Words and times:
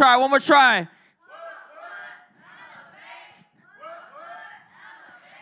try, 0.00 0.16
one 0.16 0.30
more 0.30 0.40
try. 0.40 0.78
All 0.80 0.86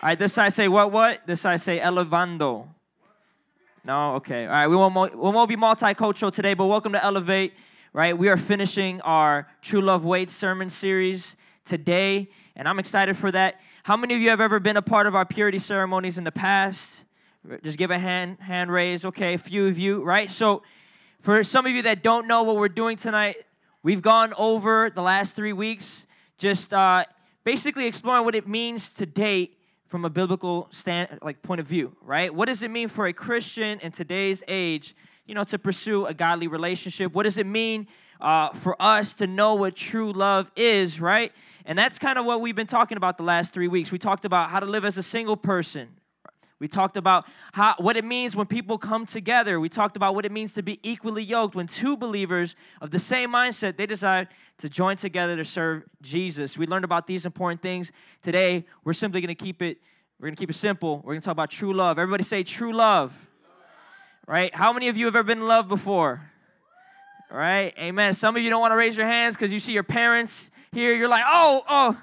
right, 0.02 0.18
this 0.18 0.32
side 0.32 0.52
say 0.52 0.66
what, 0.66 0.90
what? 0.90 1.20
This 1.28 1.42
side 1.42 1.60
say 1.60 1.78
elevando. 1.78 2.66
No, 3.84 4.16
okay. 4.16 4.46
All 4.46 4.50
right, 4.50 4.66
we 4.66 4.74
won't, 4.74 5.16
we 5.16 5.30
won't 5.30 5.48
be 5.48 5.54
multicultural 5.54 6.32
today, 6.32 6.54
but 6.54 6.66
welcome 6.66 6.92
to 6.92 7.04
Elevate, 7.04 7.52
right? 7.92 8.18
We 8.18 8.28
are 8.28 8.36
finishing 8.36 9.00
our 9.02 9.46
True 9.62 9.80
Love 9.80 10.04
Waits 10.04 10.34
sermon 10.34 10.70
series 10.70 11.36
today, 11.64 12.28
and 12.56 12.66
I'm 12.66 12.80
excited 12.80 13.16
for 13.16 13.30
that. 13.30 13.60
How 13.84 13.96
many 13.96 14.16
of 14.16 14.20
you 14.20 14.30
have 14.30 14.40
ever 14.40 14.58
been 14.58 14.76
a 14.76 14.82
part 14.82 15.06
of 15.06 15.14
our 15.14 15.24
purity 15.24 15.60
ceremonies 15.60 16.18
in 16.18 16.24
the 16.24 16.32
past? 16.32 17.04
Just 17.62 17.78
give 17.78 17.92
a 17.92 17.98
hand, 17.98 18.38
hand 18.40 18.72
raise. 18.72 19.04
Okay, 19.04 19.34
a 19.34 19.38
few 19.38 19.68
of 19.68 19.78
you, 19.78 20.02
right? 20.02 20.32
So, 20.32 20.64
for 21.20 21.44
some 21.44 21.64
of 21.64 21.70
you 21.70 21.82
that 21.82 22.02
don't 22.02 22.26
know 22.26 22.42
what 22.42 22.56
we're 22.56 22.68
doing 22.68 22.96
tonight, 22.96 23.36
we've 23.82 24.02
gone 24.02 24.32
over 24.36 24.90
the 24.90 25.02
last 25.02 25.36
three 25.36 25.52
weeks, 25.52 26.06
just 26.36 26.72
uh, 26.72 27.04
basically 27.44 27.86
exploring 27.86 28.24
what 28.24 28.34
it 28.34 28.48
means 28.48 28.90
to 28.94 29.06
date 29.06 29.58
from 29.86 30.04
a 30.04 30.10
biblical 30.10 30.68
stand 30.70 31.18
like 31.22 31.42
point 31.42 31.60
of 31.60 31.66
view, 31.66 31.96
right? 32.02 32.34
What 32.34 32.46
does 32.46 32.62
it 32.62 32.70
mean 32.70 32.88
for 32.88 33.06
a 33.06 33.12
Christian 33.12 33.80
in 33.80 33.90
today's 33.90 34.42
age, 34.46 34.94
you 35.26 35.34
know, 35.34 35.44
to 35.44 35.58
pursue 35.58 36.06
a 36.06 36.14
godly 36.14 36.46
relationship? 36.46 37.12
What 37.12 37.22
does 37.22 37.38
it 37.38 37.46
mean 37.46 37.86
uh, 38.20 38.50
for 38.50 38.80
us 38.80 39.14
to 39.14 39.26
know 39.26 39.54
what 39.54 39.76
true 39.76 40.12
love 40.12 40.50
is, 40.56 41.00
right? 41.00 41.32
And 41.64 41.78
that's 41.78 41.98
kind 41.98 42.18
of 42.18 42.24
what 42.24 42.40
we've 42.40 42.56
been 42.56 42.66
talking 42.66 42.96
about 42.96 43.16
the 43.16 43.22
last 43.22 43.54
three 43.54 43.68
weeks. 43.68 43.90
We 43.90 43.98
talked 43.98 44.24
about 44.24 44.50
how 44.50 44.60
to 44.60 44.66
live 44.66 44.84
as 44.84 44.98
a 44.98 45.02
single 45.02 45.36
person, 45.36 45.88
we 46.60 46.66
talked 46.66 46.96
about 46.96 47.26
how, 47.52 47.74
what 47.78 47.96
it 47.96 48.04
means 48.04 48.34
when 48.34 48.46
people 48.46 48.78
come 48.78 49.06
together. 49.06 49.60
We 49.60 49.68
talked 49.68 49.96
about 49.96 50.14
what 50.14 50.24
it 50.24 50.32
means 50.32 50.52
to 50.54 50.62
be 50.62 50.80
equally 50.82 51.22
yoked 51.22 51.54
when 51.54 51.68
two 51.68 51.96
believers 51.96 52.56
of 52.80 52.90
the 52.90 52.98
same 52.98 53.32
mindset 53.32 53.76
they 53.76 53.86
decide 53.86 54.28
to 54.58 54.68
join 54.68 54.96
together 54.96 55.36
to 55.36 55.44
serve 55.44 55.84
Jesus. 56.02 56.58
We 56.58 56.66
learned 56.66 56.84
about 56.84 57.06
these 57.06 57.24
important 57.24 57.62
things 57.62 57.92
today. 58.22 58.66
We're 58.84 58.92
simply 58.92 59.20
going 59.20 59.28
to 59.28 59.34
keep 59.34 59.62
it 59.62 59.78
we're 60.18 60.26
going 60.26 60.34
to 60.34 60.40
keep 60.40 60.50
it 60.50 60.56
simple. 60.56 60.96
We're 60.96 61.12
going 61.12 61.20
to 61.20 61.24
talk 61.24 61.32
about 61.32 61.50
true 61.50 61.72
love. 61.72 61.96
Everybody 61.96 62.24
say 62.24 62.42
true 62.42 62.72
love. 62.72 63.12
Right? 64.26 64.52
How 64.52 64.72
many 64.72 64.88
of 64.88 64.96
you 64.96 65.06
have 65.06 65.14
ever 65.14 65.22
been 65.22 65.38
in 65.38 65.46
love 65.46 65.68
before? 65.68 66.28
Right? 67.30 67.72
Amen. 67.78 68.14
Some 68.14 68.34
of 68.34 68.42
you 68.42 68.50
don't 68.50 68.60
want 68.60 68.72
to 68.72 68.76
raise 68.76 68.96
your 68.96 69.06
hands 69.06 69.36
because 69.36 69.52
you 69.52 69.60
see 69.60 69.72
your 69.72 69.84
parents 69.84 70.50
here. 70.72 70.92
You're 70.94 71.08
like, 71.08 71.24
oh, 71.24 71.62
oh. 71.68 72.02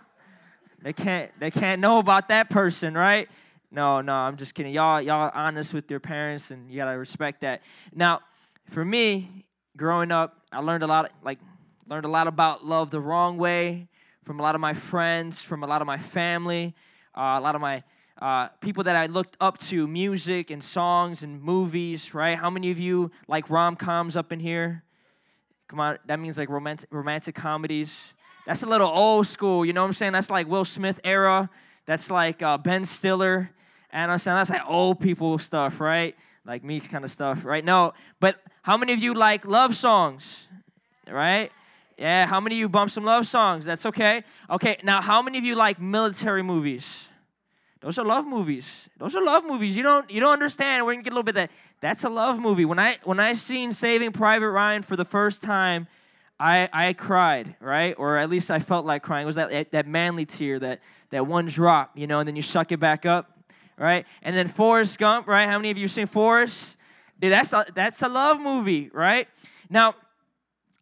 They 0.81 0.93
can't 0.93 1.31
they 1.39 1.49
can't 1.49 1.81
know 1.81 1.97
about 1.97 2.27
that 2.29 2.49
person, 2.49 2.93
right? 2.93 3.27
No, 3.71 4.01
no, 4.01 4.13
I'm 4.13 4.37
just 4.37 4.53
kidding. 4.53 4.73
Y'all, 4.73 5.01
y'all 5.01 5.31
honest 5.33 5.73
with 5.73 5.89
your 5.89 5.99
parents, 5.99 6.51
and 6.51 6.69
you 6.69 6.77
gotta 6.77 6.97
respect 6.97 7.41
that. 7.41 7.61
Now, 7.93 8.21
for 8.69 8.83
me, 8.83 9.45
growing 9.75 10.11
up, 10.11 10.41
I 10.51 10.59
learned 10.59 10.83
a 10.83 10.87
lot, 10.87 11.11
like 11.23 11.39
learned 11.87 12.05
a 12.05 12.09
lot 12.09 12.27
about 12.27 12.65
love 12.65 12.91
the 12.91 12.99
wrong 12.99 13.37
way 13.37 13.87
from 14.23 14.39
a 14.39 14.43
lot 14.43 14.55
of 14.55 14.61
my 14.61 14.73
friends, 14.73 15.41
from 15.41 15.63
a 15.63 15.67
lot 15.67 15.81
of 15.81 15.87
my 15.87 15.97
family, 15.97 16.73
uh, 17.15 17.37
a 17.37 17.41
lot 17.41 17.55
of 17.55 17.61
my 17.61 17.83
uh, 18.21 18.47
people 18.61 18.83
that 18.85 18.95
I 18.95 19.07
looked 19.07 19.37
up 19.39 19.57
to, 19.59 19.87
music 19.87 20.49
and 20.49 20.63
songs 20.63 21.21
and 21.21 21.41
movies. 21.41 22.13
Right? 22.13 22.37
How 22.37 22.49
many 22.49 22.71
of 22.71 22.79
you 22.79 23.11
like 23.27 23.49
rom 23.49 23.75
coms 23.75 24.15
up 24.15 24.31
in 24.31 24.39
here? 24.39 24.83
Come 25.67 25.79
on, 25.79 25.97
that 26.05 26.19
means 26.19 26.37
like 26.37 26.49
romantic 26.49 26.89
romantic 26.91 27.35
comedies. 27.35 28.13
That's 28.45 28.61
a 28.61 28.67
little 28.67 28.89
old 28.89 29.27
school. 29.27 29.65
You 29.65 29.73
know 29.73 29.81
what 29.81 29.87
I'm 29.87 29.93
saying? 29.93 30.13
That's 30.13 30.29
like 30.29 30.47
Will 30.47 30.65
Smith 30.65 30.99
era. 31.03 31.49
That's 31.85 32.09
like 32.09 32.41
uh, 32.41 32.57
Ben 32.57 32.85
Stiller. 32.85 33.51
And 33.91 34.11
I'm 34.11 34.17
saying 34.17 34.35
that's 34.35 34.49
like 34.49 34.67
old 34.67 34.99
people 34.99 35.37
stuff, 35.37 35.79
right? 35.79 36.15
Like 36.45 36.63
me 36.63 36.79
kind 36.79 37.05
of 37.05 37.11
stuff, 37.11 37.45
right? 37.45 37.63
No, 37.63 37.93
but 38.19 38.41
how 38.61 38.77
many 38.77 38.93
of 38.93 38.99
you 38.99 39.13
like 39.13 39.45
love 39.45 39.75
songs, 39.75 40.47
right? 41.09 41.51
Yeah, 41.97 42.25
how 42.25 42.39
many 42.39 42.55
of 42.55 42.59
you 42.59 42.69
bump 42.69 42.91
some 42.91 43.05
love 43.05 43.25
songs? 43.25 43.65
That's 43.65 43.85
okay. 43.85 44.23
Okay, 44.49 44.77
now 44.83 45.01
how 45.01 45.21
many 45.21 45.37
of 45.37 45.45
you 45.45 45.55
like 45.55 45.79
military 45.79 46.43
movies? 46.43 46.85
Those 47.79 47.97
are 47.97 48.05
love 48.05 48.25
movies. 48.25 48.89
Those 48.97 49.15
are 49.15 49.23
love 49.23 49.45
movies. 49.45 49.75
You 49.75 49.83
don't 49.83 50.09
you 50.09 50.19
don't 50.19 50.33
understand. 50.33 50.85
We're 50.85 50.93
gonna 50.93 51.03
get 51.03 51.11
a 51.11 51.15
little 51.15 51.23
bit 51.23 51.35
that. 51.35 51.51
That's 51.81 52.03
a 52.03 52.09
love 52.09 52.39
movie. 52.39 52.65
When 52.65 52.79
I 52.79 52.97
when 53.03 53.19
I 53.19 53.33
seen 53.33 53.71
Saving 53.71 54.11
Private 54.11 54.49
Ryan 54.49 54.81
for 54.81 54.95
the 54.95 55.05
first 55.05 55.41
time, 55.41 55.87
I 56.39 56.67
I 56.73 56.93
cried, 56.93 57.55
right? 57.59 57.95
Or 57.97 58.17
at 58.17 58.29
least 58.29 58.49
I 58.49 58.59
felt 58.59 58.85
like 58.85 59.03
crying. 59.03 59.23
It 59.23 59.27
was 59.27 59.35
that 59.35 59.71
that 59.71 59.87
manly 59.87 60.25
tear, 60.25 60.59
that 60.59 60.79
that 61.15 61.25
one 61.25 61.47
drop, 61.47 61.97
you 61.97 62.05
know, 62.05 62.19
and 62.19 62.27
then 62.27 62.35
you 62.35 62.41
suck 62.41 62.71
it 62.71 62.79
back 62.79 63.05
up 63.05 63.35
right? 63.77 64.05
And 64.21 64.35
then 64.35 64.47
Forrest 64.47 64.97
Gump, 64.97 65.27
right? 65.27 65.47
How 65.47 65.57
many 65.57 65.71
of 65.71 65.77
you 65.77 65.87
seen 65.87 66.07
Forrest? 66.07 66.77
Dude, 67.19 67.31
that's 67.31 67.53
a, 67.53 67.65
that's 67.73 68.01
a 68.01 68.09
love 68.09 68.39
movie, 68.39 68.89
right? 68.93 69.27
Now, 69.69 69.95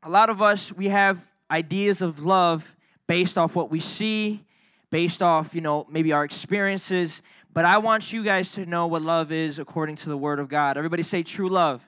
a 0.02 0.10
lot 0.10 0.30
of 0.30 0.42
us, 0.42 0.72
we 0.72 0.90
have 0.90 1.20
ideas 1.50 2.02
of 2.02 2.24
love 2.24 2.76
based 3.08 3.38
off 3.38 3.56
what 3.56 3.70
we 3.70 3.80
see, 3.80 4.44
based 4.90 5.22
off, 5.22 5.54
you 5.54 5.62
know, 5.62 5.86
maybe 5.90 6.12
our 6.12 6.24
experiences. 6.24 7.22
But 7.54 7.66
I 7.66 7.78
want 7.78 8.12
you 8.12 8.24
guys 8.24 8.52
to 8.54 8.66
know 8.66 8.88
what 8.88 9.02
love 9.02 9.32
is 9.32 9.60
according 9.60 9.96
to 9.98 10.10
the 10.10 10.18
Word 10.18 10.40
of 10.40 10.50
God. 10.50 10.78
Everybody 10.78 11.04
say 11.04 11.24
true 11.24 11.50
love. 11.50 11.82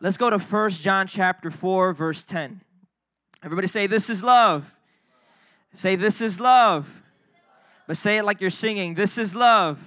Let's 0.00 0.16
go 0.16 0.30
to 0.30 0.38
First 0.38 0.82
John 0.82 1.06
chapter 1.06 1.50
4, 1.50 1.92
verse 1.92 2.24
10. 2.24 2.60
Everybody 3.42 3.68
say, 3.68 3.86
This 3.86 4.10
is 4.10 4.22
love. 4.22 4.70
Say, 5.74 5.96
This 5.96 6.20
is 6.20 6.38
love. 6.38 6.88
But 7.88 7.96
say 7.96 8.18
it 8.18 8.24
like 8.24 8.40
you're 8.40 8.50
singing, 8.50 8.94
This 8.94 9.18
is 9.18 9.34
love. 9.34 9.80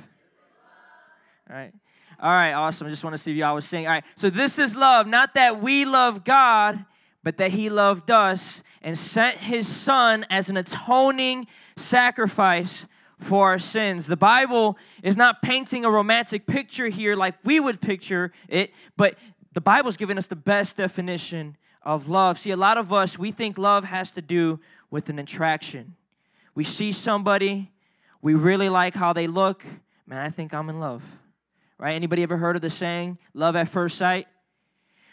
All 1.49 1.55
right. 1.55 1.71
All 2.19 2.29
right, 2.29 2.51
awesome. 2.51 2.87
I 2.87 2.89
just 2.89 3.03
want 3.03 3.13
to 3.13 3.17
see 3.17 3.31
if 3.31 3.37
y'all 3.37 3.55
was 3.55 3.65
saying. 3.65 3.87
All 3.87 3.93
right. 3.93 4.03
So 4.15 4.29
this 4.29 4.59
is 4.59 4.75
love, 4.75 5.07
not 5.07 5.35
that 5.35 5.61
we 5.61 5.85
love 5.85 6.23
God, 6.23 6.83
but 7.23 7.37
that 7.37 7.51
he 7.51 7.69
loved 7.69 8.11
us 8.11 8.63
and 8.81 8.97
sent 8.97 9.37
his 9.37 9.67
son 9.67 10.25
as 10.29 10.49
an 10.49 10.57
atoning 10.57 11.47
sacrifice 11.77 12.87
for 13.19 13.49
our 13.49 13.59
sins. 13.59 14.07
The 14.07 14.17
Bible 14.17 14.77
is 15.03 15.15
not 15.15 15.43
painting 15.43 15.85
a 15.85 15.91
romantic 15.91 16.47
picture 16.47 16.89
here 16.89 17.15
like 17.15 17.35
we 17.43 17.59
would 17.59 17.81
picture 17.81 18.31
it, 18.47 18.71
but 18.97 19.15
the 19.53 19.61
Bible's 19.61 19.97
giving 19.97 20.17
us 20.17 20.27
the 20.27 20.35
best 20.35 20.77
definition 20.77 21.55
of 21.83 22.07
love. 22.07 22.39
See, 22.39 22.51
a 22.51 22.57
lot 22.57 22.79
of 22.79 22.91
us, 22.91 23.19
we 23.19 23.31
think 23.31 23.59
love 23.59 23.83
has 23.83 24.11
to 24.11 24.21
do 24.21 24.59
with 24.89 25.09
an 25.09 25.19
attraction. 25.19 25.95
We 26.55 26.63
see 26.63 26.91
somebody, 26.91 27.71
we 28.21 28.33
really 28.33 28.69
like 28.69 28.95
how 28.95 29.13
they 29.13 29.27
look, 29.27 29.63
man, 30.05 30.19
I 30.19 30.29
think 30.29 30.53
I'm 30.53 30.69
in 30.69 30.79
love 30.79 31.03
right? 31.81 31.95
Anybody 31.95 32.21
ever 32.21 32.37
heard 32.37 32.55
of 32.55 32.61
the 32.61 32.69
saying, 32.69 33.17
love 33.33 33.55
at 33.55 33.67
first 33.67 33.97
sight? 33.97 34.27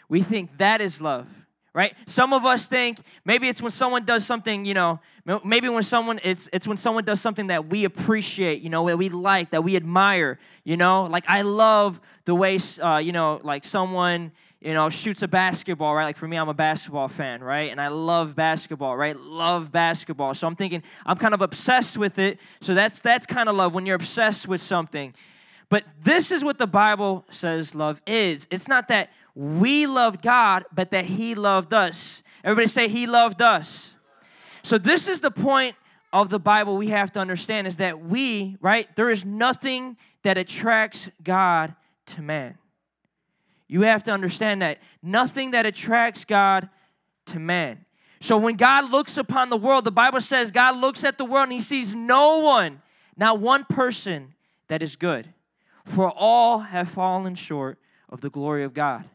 We 0.07 0.21
think 0.21 0.55
that 0.59 0.81
is 0.81 1.01
love, 1.01 1.27
right? 1.73 1.95
Some 2.05 2.31
of 2.31 2.45
us 2.45 2.67
think 2.67 2.99
maybe 3.25 3.49
it's 3.49 3.59
when 3.59 3.71
someone 3.71 4.05
does 4.05 4.23
something, 4.23 4.65
you 4.65 4.75
know, 4.75 4.99
maybe 5.43 5.67
when 5.67 5.81
someone, 5.81 6.19
it's, 6.23 6.47
it's 6.53 6.67
when 6.67 6.77
someone 6.77 7.03
does 7.03 7.19
something 7.19 7.47
that 7.47 7.67
we 7.69 7.85
appreciate, 7.85 8.61
you 8.61 8.69
know, 8.69 8.85
that 8.87 8.97
we 8.97 9.09
like, 9.09 9.49
that 9.49 9.63
we 9.63 9.75
admire, 9.75 10.37
you 10.63 10.77
know? 10.77 11.05
Like 11.05 11.25
I 11.27 11.41
love 11.41 11.99
the 12.25 12.35
way, 12.35 12.59
uh, 12.79 12.97
you 12.97 13.11
know, 13.11 13.41
like 13.43 13.63
someone, 13.63 14.31
you 14.61 14.73
know, 14.73 14.89
shoots 14.89 15.21
a 15.21 15.27
basketball, 15.27 15.95
right? 15.95 16.05
Like 16.05 16.17
for 16.17 16.27
me, 16.27 16.37
I'm 16.37 16.49
a 16.49 16.53
basketball 16.53 17.07
fan, 17.07 17.41
right? 17.41 17.71
And 17.71 17.79
I 17.79 17.87
love 17.87 18.35
basketball, 18.35 18.97
right? 18.97 19.17
Love 19.17 19.71
basketball. 19.71 20.35
So 20.35 20.47
I'm 20.47 20.55
thinking 20.55 20.83
I'm 21.05 21.17
kind 21.17 21.33
of 21.33 21.41
obsessed 21.41 21.97
with 21.97 22.19
it. 22.19 22.39
So 22.61 22.73
that's 22.73 22.99
that's 22.99 23.25
kind 23.25 23.47
of 23.47 23.55
love 23.55 23.73
when 23.73 23.85
you're 23.85 23.95
obsessed 23.95 24.47
with 24.47 24.61
something. 24.61 25.13
But 25.69 25.85
this 26.03 26.31
is 26.31 26.43
what 26.43 26.57
the 26.57 26.67
Bible 26.67 27.25
says 27.31 27.73
love 27.73 28.01
is 28.05 28.47
it's 28.51 28.67
not 28.67 28.89
that 28.89 29.11
we 29.35 29.87
love 29.87 30.21
God, 30.21 30.65
but 30.73 30.91
that 30.91 31.05
He 31.05 31.35
loved 31.35 31.73
us. 31.73 32.21
Everybody 32.43 32.67
say, 32.67 32.89
He 32.89 33.07
loved 33.07 33.41
us. 33.41 33.95
So, 34.63 34.77
this 34.77 35.07
is 35.07 35.21
the 35.21 35.31
point 35.31 35.75
of 36.11 36.29
the 36.29 36.39
Bible 36.39 36.75
we 36.75 36.89
have 36.89 37.11
to 37.13 37.19
understand 37.19 37.67
is 37.67 37.77
that 37.77 38.01
we, 38.01 38.57
right, 38.61 38.93
there 38.95 39.09
is 39.09 39.23
nothing 39.23 39.95
that 40.23 40.37
attracts 40.37 41.09
God 41.23 41.75
to 42.07 42.21
man. 42.21 42.58
You 43.69 43.83
have 43.83 44.03
to 44.05 44.11
understand 44.11 44.61
that. 44.61 44.79
Nothing 45.01 45.51
that 45.51 45.65
attracts 45.65 46.25
God 46.25 46.67
to 47.27 47.39
man. 47.39 47.85
So 48.19 48.35
when 48.35 48.55
God 48.55 48.91
looks 48.91 49.17
upon 49.17 49.49
the 49.49 49.55
world, 49.55 49.85
the 49.85 49.91
Bible 49.91 50.19
says 50.19 50.51
God 50.51 50.75
looks 50.75 51.05
at 51.05 51.17
the 51.17 51.23
world 51.23 51.43
and 51.43 51.53
he 51.53 51.61
sees 51.61 51.95
no 51.95 52.39
one, 52.39 52.81
not 53.15 53.39
one 53.39 53.63
person 53.63 54.33
that 54.67 54.81
is 54.81 54.97
good 54.97 55.33
for 55.85 56.11
all 56.11 56.59
have 56.59 56.89
fallen 56.89 57.35
short 57.35 57.79
of 58.09 58.21
the 58.21 58.29
glory 58.29 58.63
of 58.63 58.73
God. 58.73 59.05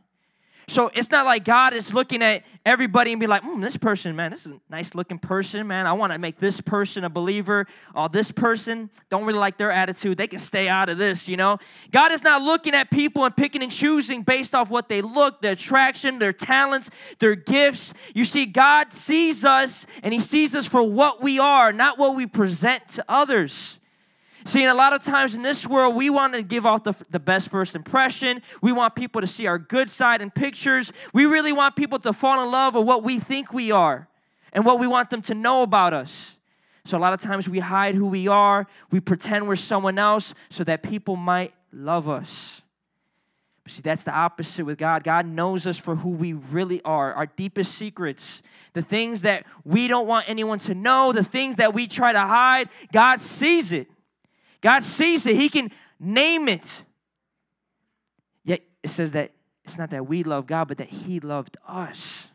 So 0.69 0.91
it's 0.95 1.11
not 1.11 1.27
like 1.27 1.45
God 1.45 1.75
is 1.75 1.93
looking 1.93 2.23
at 2.23 2.43
everybody 2.65 3.13
and 3.13 3.21
be 3.21 3.27
like, 3.27 3.43
mm, 3.43 3.63
this 3.63 3.77
person, 3.77 4.17
man, 4.17 4.31
this 4.31 4.47
is 4.47 4.53
a 4.53 4.61
nice 4.71 4.95
looking 4.95 5.19
person, 5.19 5.67
man. 5.67 5.87
I 5.87 5.93
want 5.93 6.13
to 6.13 6.19
make 6.19 6.39
this 6.39 6.61
person 6.61 7.05
a 7.05 7.11
believer. 7.11 7.67
Or 7.95 8.09
this 8.09 8.31
person, 8.31 8.91
don't 9.11 9.25
really 9.25 9.39
like 9.39 9.59
their 9.59 9.71
attitude. 9.71 10.19
They 10.19 10.27
can 10.27 10.39
stay 10.39 10.69
out 10.69 10.89
of 10.89 10.99
this, 10.99 11.29
you 11.29 11.37
know? 11.37 11.59
God 11.91 12.13
is 12.13 12.23
not 12.23 12.43
looking 12.43 12.75
at 12.75 12.91
people 12.91 13.25
and 13.25 13.37
picking 13.37 13.63
and 13.63 13.71
choosing 13.71 14.23
based 14.23 14.55
off 14.55 14.71
what 14.71 14.89
they 14.89 15.03
look, 15.03 15.43
their 15.43 15.53
attraction, 15.53 16.19
their 16.19 16.33
talents, 16.33 16.91
their 17.19 17.35
gifts. 17.35 17.93
You 18.15 18.25
see, 18.25 18.47
God 18.47 18.93
sees 18.93 19.45
us 19.45 19.87
and 20.03 20.15
He 20.15 20.21
sees 20.21 20.55
us 20.55 20.67
for 20.67 20.83
what 20.83 21.23
we 21.23 21.39
are, 21.39 21.73
not 21.73 21.99
what 21.99 22.17
we 22.17 22.27
present 22.27 22.89
to 22.91 23.05
others. 23.09 23.79
See, 24.47 24.65
a 24.65 24.75
lot 24.75 24.93
of 24.93 25.03
times 25.03 25.35
in 25.35 25.43
this 25.43 25.67
world, 25.67 25.95
we 25.95 26.11
want 26.11 26.35
to 26.35 26.43
give 26.43 26.67
off 26.67 26.85
the, 26.85 26.95
the 27.11 27.19
best 27.19 27.49
first 27.49 27.75
impression. 27.75 28.43
We 28.61 28.73
want 28.73 28.95
people 28.95 29.23
to 29.23 29.27
see 29.27 29.47
our 29.47 29.59
good 29.59 29.91
side 29.91 30.21
in 30.21 30.31
pictures. 30.31 30.93
We 31.15 31.25
really 31.25 31.53
want 31.53 31.77
people 31.77 31.99
to 32.01 32.13
fall 32.13 32.43
in 32.43 32.51
love 32.51 32.75
with 32.75 32.85
what 32.85 33.03
we 33.03 33.19
think 33.19 33.53
we 33.53 33.71
are. 33.71 34.09
and 34.55 34.65
what 34.65 34.79
we 34.79 34.87
want 34.87 35.11
them 35.11 35.21
to 35.23 35.35
know 35.35 35.63
about 35.63 35.93
us. 35.93 36.37
So 36.87 36.97
a 36.97 37.01
lot 37.01 37.13
of 37.13 37.21
times 37.21 37.49
we 37.49 37.59
hide 37.59 37.95
who 37.95 38.07
we 38.07 38.29
are, 38.29 38.67
we 38.91 39.01
pretend 39.01 39.49
we're 39.49 39.57
someone 39.57 39.99
else 39.99 40.33
so 40.49 40.65
that 40.65 40.83
people 40.83 41.17
might 41.17 41.53
love 41.73 42.09
us. 42.09 42.63
But 43.65 43.73
see, 43.73 43.83
that's 43.83 44.05
the 44.05 44.15
opposite 44.15 44.65
with 44.65 44.79
God. 44.79 45.03
God 45.03 45.27
knows 45.27 45.67
us 45.67 45.79
for 45.79 45.97
who 45.97 46.11
we 46.11 46.35
really 46.35 46.83
are, 46.83 47.15
our 47.15 47.27
deepest 47.27 47.75
secrets, 47.75 48.43
the 48.75 48.83
things 48.83 49.23
that 49.23 49.45
we 49.65 49.89
don't 49.89 50.07
want 50.07 50.29
anyone 50.29 50.59
to 50.61 50.75
know, 50.75 51.13
the 51.13 51.25
things 51.25 51.57
that 51.57 51.73
we 51.73 51.87
try 51.87 52.13
to 52.13 52.21
hide. 52.21 52.69
God 52.93 53.21
sees 53.23 53.73
it. 53.73 53.89
God 54.65 54.83
sees 54.83 55.27
it. 55.27 55.37
He 55.37 55.51
can 55.51 55.71
name 56.01 56.49
it. 56.49 56.85
Yet 58.45 58.63
it 58.83 58.89
says 58.89 59.13
that 59.13 59.33
it's 59.63 59.77
not 59.77 59.91
that 59.91 60.07
we 60.07 60.23
love 60.23 60.47
God, 60.47 60.69
but 60.69 60.79
that 60.79 60.89
He 60.89 61.21
loved 61.21 61.59
us. 61.69 62.29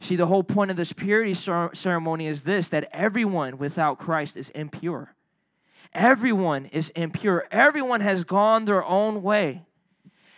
See, 0.00 0.16
the 0.16 0.26
whole 0.26 0.42
point 0.42 0.70
of 0.70 0.78
this 0.78 0.94
purity 0.94 1.34
ceremony 1.34 2.26
is 2.26 2.44
this 2.44 2.70
that 2.70 2.88
everyone 2.90 3.58
without 3.58 3.98
Christ 3.98 4.38
is 4.38 4.48
impure. 4.50 5.14
Everyone 5.92 6.66
is 6.66 6.88
impure. 6.90 7.46
Everyone 7.50 8.00
has 8.00 8.24
gone 8.24 8.64
their 8.64 8.84
own 8.84 9.22
way. 9.22 9.62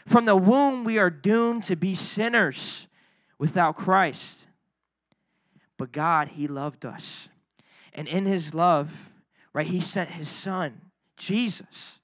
From 0.07 0.25
the 0.25 0.37
womb, 0.37 0.83
we 0.83 0.99
are 0.99 1.11
doomed 1.11 1.63
to 1.65 1.77
be 1.77 1.95
sinners 1.95 2.89
without 3.39 3.77
Christ. 3.77 4.47
But 5.77 5.93
God, 5.93 6.29
He 6.29 6.49
loved 6.49 6.85
us. 6.85 7.29
And 7.93 8.09
in 8.09 8.27
His 8.27 8.53
love, 8.53 9.11
right, 9.53 9.67
He 9.69 9.81
sent 9.81 10.11
His 10.11 10.29
Son, 10.29 10.81
Jesus. 11.21 12.01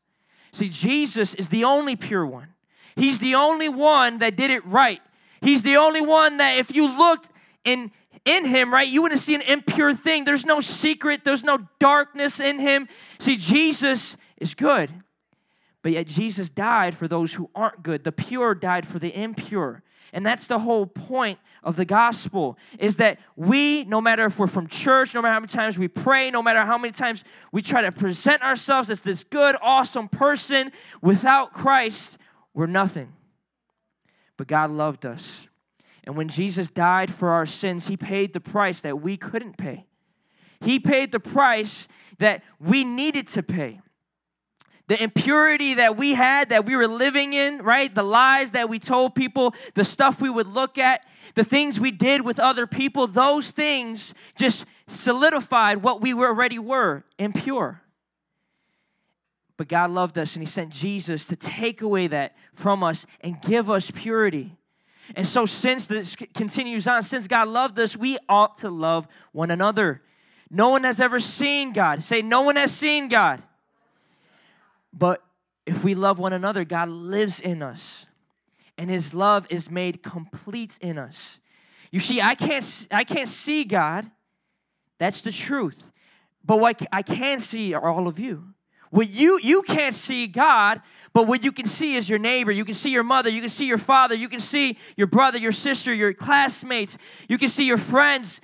See, 0.53 0.69
Jesus 0.69 1.35
is 1.35 1.49
the 1.49 1.65
only 1.65 1.97
pure 1.97 2.25
one. 2.25 2.55
He's 2.95 3.19
the 3.19 3.35
only 3.35 3.69
one 3.69 4.19
that 4.19 4.37
did 4.37 4.51
it 4.51 4.65
right. 4.65 5.01
He's 5.41 5.63
the 5.63 5.77
only 5.77 6.01
one 6.01 6.39
that 6.39 6.59
if 6.59 6.75
you 6.75 6.97
looked 6.97 7.31
in 7.65 7.91
in 8.25 8.45
him, 8.45 8.73
right, 8.73 8.89
you 8.89 9.03
wouldn't 9.03 9.21
see 9.21 9.37
an 9.37 9.43
impure 9.43 9.95
thing. 9.95 10.25
There's 10.25 10.45
no 10.45 10.61
secret, 10.61 11.23
there's 11.25 11.45
no 11.45 11.69
darkness 11.79 12.41
in 12.41 12.59
him. 12.59 12.89
See, 13.21 13.37
Jesus 13.37 14.17
is 14.39 14.55
good. 14.55 14.91
But 15.87 15.93
yet 15.93 16.09
Jesus 16.09 16.49
died 16.49 16.97
for 16.97 17.07
those 17.07 17.35
who 17.35 17.49
aren't 17.55 17.85
good. 17.85 18.03
The 18.03 18.11
pure 18.11 18.57
died 18.57 18.89
for 18.89 18.99
the 18.99 19.17
impure. 19.17 19.85
And 20.13 20.27
that's 20.27 20.49
the 20.49 20.59
whole 20.59 20.85
point 20.85 21.39
of 21.63 21.77
the 21.77 21.85
gospel 21.85 22.59
is 22.81 22.97
that 22.97 23.21
we, 23.37 23.85
no 23.85 24.01
matter 24.01 24.25
if 24.25 24.37
we're 24.37 24.49
from 24.49 24.67
church, 24.67 25.15
no 25.15 25.23
matter 25.23 25.35
how 25.35 25.39
many 25.39 25.53
times 25.53 25.79
we 25.79 25.87
pray, 25.87 26.33
no 26.33 26.43
matter 26.43 26.67
how 26.67 26.77
many 26.77 26.91
times 26.91 27.23
we 27.53 27.63
try 27.63 27.83
to 27.83 27.93
present 27.93 28.43
ourselves 28.43 28.91
as 28.91 29.03
this 29.03 29.23
good, 29.23 29.55
awesome 29.63 30.09
person, 30.09 30.73
without 31.03 31.53
Christ, 31.53 32.19
we're 32.53 32.67
nothing. 32.67 33.13
But 34.37 34.49
God 34.49 34.73
loved 34.73 35.07
us. 35.07 35.47
And 36.03 36.17
when 36.17 36.27
Jesus 36.27 36.69
died 36.69 37.15
for 37.15 37.29
our 37.29 37.47
sins, 37.47 37.87
He 37.87 37.97
paid 37.97 38.33
the 38.33 38.41
price 38.41 38.81
that 38.81 39.01
we 39.01 39.17
couldn't 39.17 39.57
pay. 39.57 39.87
He 40.61 40.81
paid 40.81 41.13
the 41.13 41.21
price 41.21 41.87
that 42.19 42.43
we 42.59 42.83
needed 42.83 43.29
to 43.29 43.43
pay. 43.45 43.79
The 44.89 45.03
impurity 45.03 45.75
that 45.75 45.97
we 45.97 46.15
had, 46.15 46.51
that 46.51 46.65
we 46.65 46.77
were 46.77 46.87
living 46.87 47.33
in, 47.33 47.59
right? 47.59 47.93
The 47.93 48.05
lies 48.05 48.53
that 48.53 48.69
we 48.69 48.79
told 48.79 49.15
people, 49.15 49.55
the 49.75 49.85
stuff 49.85 50.21
we 50.21 50.31
would 50.31 50.47
look 50.47 50.79
at, 50.79 51.05
the 51.35 51.45
things 51.45 51.81
we 51.81 51.91
did 51.91 52.23
with 52.23 52.39
other 52.39 52.67
people, 52.67 53.07
those 53.07 53.51
things 53.51 54.15
just 54.39 54.65
solidified 54.87 55.83
what 55.83 56.01
we 56.01 56.15
already 56.15 56.59
were 56.59 57.05
impure. 57.19 57.83
But 59.57 59.69
God 59.69 59.91
loved 59.91 60.19
us 60.19 60.35
and 60.35 60.43
He 60.43 60.47
sent 60.47 60.71
Jesus 60.71 61.27
to 61.27 61.37
take 61.37 61.83
away 61.83 62.07
that 62.09 62.37
from 62.55 62.83
us 62.83 63.07
and 63.21 63.41
give 63.41 63.71
us 63.71 63.91
purity. 63.91 64.57
And 65.15 65.27
so, 65.27 65.47
since 65.47 65.87
this 65.87 66.17
continues 66.17 66.87
on, 66.87 67.03
since 67.03 67.27
God 67.27 67.49
loved 67.49 67.79
us, 67.79 67.97
we 67.97 68.19
ought 68.29 68.57
to 68.59 68.71
love 68.71 69.07
one 69.33 69.51
another. 69.51 70.03
No 70.51 70.69
one 70.69 70.85
has 70.85 71.01
ever 71.01 71.21
seen 71.21 71.73
God. 71.73 72.03
Say, 72.03 72.23
no 72.23 72.43
one 72.43 72.57
has 72.57 72.73
seen 72.73 73.09
God. 73.09 73.43
But 74.97 75.23
if 75.67 75.85
we 75.85 75.95
love 75.95 76.19
one 76.19 76.33
another, 76.33 76.65
God 76.65 76.89
lives 76.89 77.41
in 77.41 77.63
us, 77.63 78.07
and 78.79 78.89
His 78.89 79.13
love 79.13 79.47
is 79.51 79.71
made 79.71 80.03
complete 80.03 80.79
in 80.81 80.99
us. 80.99 81.39
You 81.91 82.01
see, 82.01 82.21
I 82.21 82.35
can't, 82.35 82.89
I 82.91 83.05
can't 83.05 83.29
see 83.29 83.65
God. 83.65 84.11
That's 84.99 85.21
the 85.21 85.33
truth. 85.33 85.83
But 86.45 86.61
what 86.61 86.81
I 86.93 87.03
can 87.03 87.41
see 87.41 87.75
are 87.75 87.91
all 87.91 88.09
of 88.09 88.19
you. 88.19 88.55
What 88.91 89.11
you 89.11 89.39
you 89.43 89.63
can't 89.63 89.95
see 89.95 90.27
God, 90.27 90.81
but 91.13 91.27
what 91.27 91.43
you 91.43 91.51
can 91.51 91.67
see 91.67 91.97
is 91.97 92.09
your 92.09 92.21
neighbor. 92.21 92.53
You 92.53 92.65
can 92.65 92.75
see 92.75 92.91
your 92.91 93.03
mother. 93.03 93.29
You 93.29 93.41
can 93.41 93.51
see 93.51 93.67
your 93.67 93.79
father. 93.79 94.15
You 94.15 94.29
can 94.29 94.41
see 94.41 94.79
your 94.97 95.09
brother, 95.09 95.39
your 95.39 95.53
sister, 95.53 95.93
your 95.93 96.15
classmates. 96.15 96.97
You 97.29 97.37
can 97.37 97.49
see 97.49 97.67
your 97.67 97.79
friends. 97.79 98.41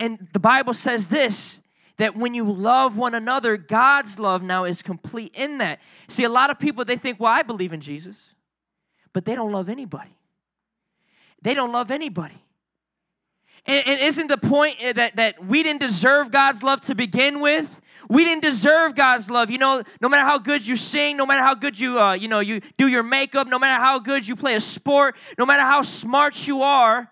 And 0.00 0.28
the 0.32 0.40
Bible 0.40 0.74
says 0.74 1.08
this 1.08 1.58
that 2.02 2.16
when 2.16 2.34
you 2.34 2.50
love 2.50 2.96
one 2.96 3.14
another, 3.14 3.56
God's 3.56 4.18
love 4.18 4.42
now 4.42 4.64
is 4.64 4.82
complete 4.82 5.32
in 5.36 5.58
that. 5.58 5.78
See, 6.08 6.24
a 6.24 6.28
lot 6.28 6.50
of 6.50 6.58
people, 6.58 6.84
they 6.84 6.96
think, 6.96 7.20
well, 7.20 7.32
I 7.32 7.42
believe 7.42 7.72
in 7.72 7.80
Jesus, 7.80 8.16
but 9.12 9.24
they 9.24 9.36
don't 9.36 9.52
love 9.52 9.68
anybody. 9.68 10.10
They 11.42 11.54
don't 11.54 11.70
love 11.70 11.92
anybody. 11.92 12.42
And, 13.66 13.86
and 13.86 14.00
isn't 14.00 14.26
the 14.26 14.36
point 14.36 14.78
that, 14.96 15.14
that 15.14 15.46
we 15.46 15.62
didn't 15.62 15.80
deserve 15.80 16.32
God's 16.32 16.64
love 16.64 16.80
to 16.80 16.96
begin 16.96 17.38
with? 17.40 17.70
We 18.08 18.24
didn't 18.24 18.42
deserve 18.42 18.96
God's 18.96 19.30
love. 19.30 19.48
You 19.48 19.58
know, 19.58 19.84
no 20.00 20.08
matter 20.08 20.26
how 20.26 20.38
good 20.38 20.66
you 20.66 20.74
sing, 20.74 21.16
no 21.16 21.24
matter 21.24 21.44
how 21.44 21.54
good 21.54 21.78
you, 21.78 22.00
uh, 22.00 22.14
you 22.14 22.26
know, 22.26 22.40
you 22.40 22.62
do 22.78 22.88
your 22.88 23.04
makeup, 23.04 23.46
no 23.46 23.60
matter 23.60 23.80
how 23.80 24.00
good 24.00 24.26
you 24.26 24.34
play 24.34 24.56
a 24.56 24.60
sport, 24.60 25.14
no 25.38 25.46
matter 25.46 25.62
how 25.62 25.82
smart 25.82 26.48
you 26.48 26.62
are, 26.62 27.11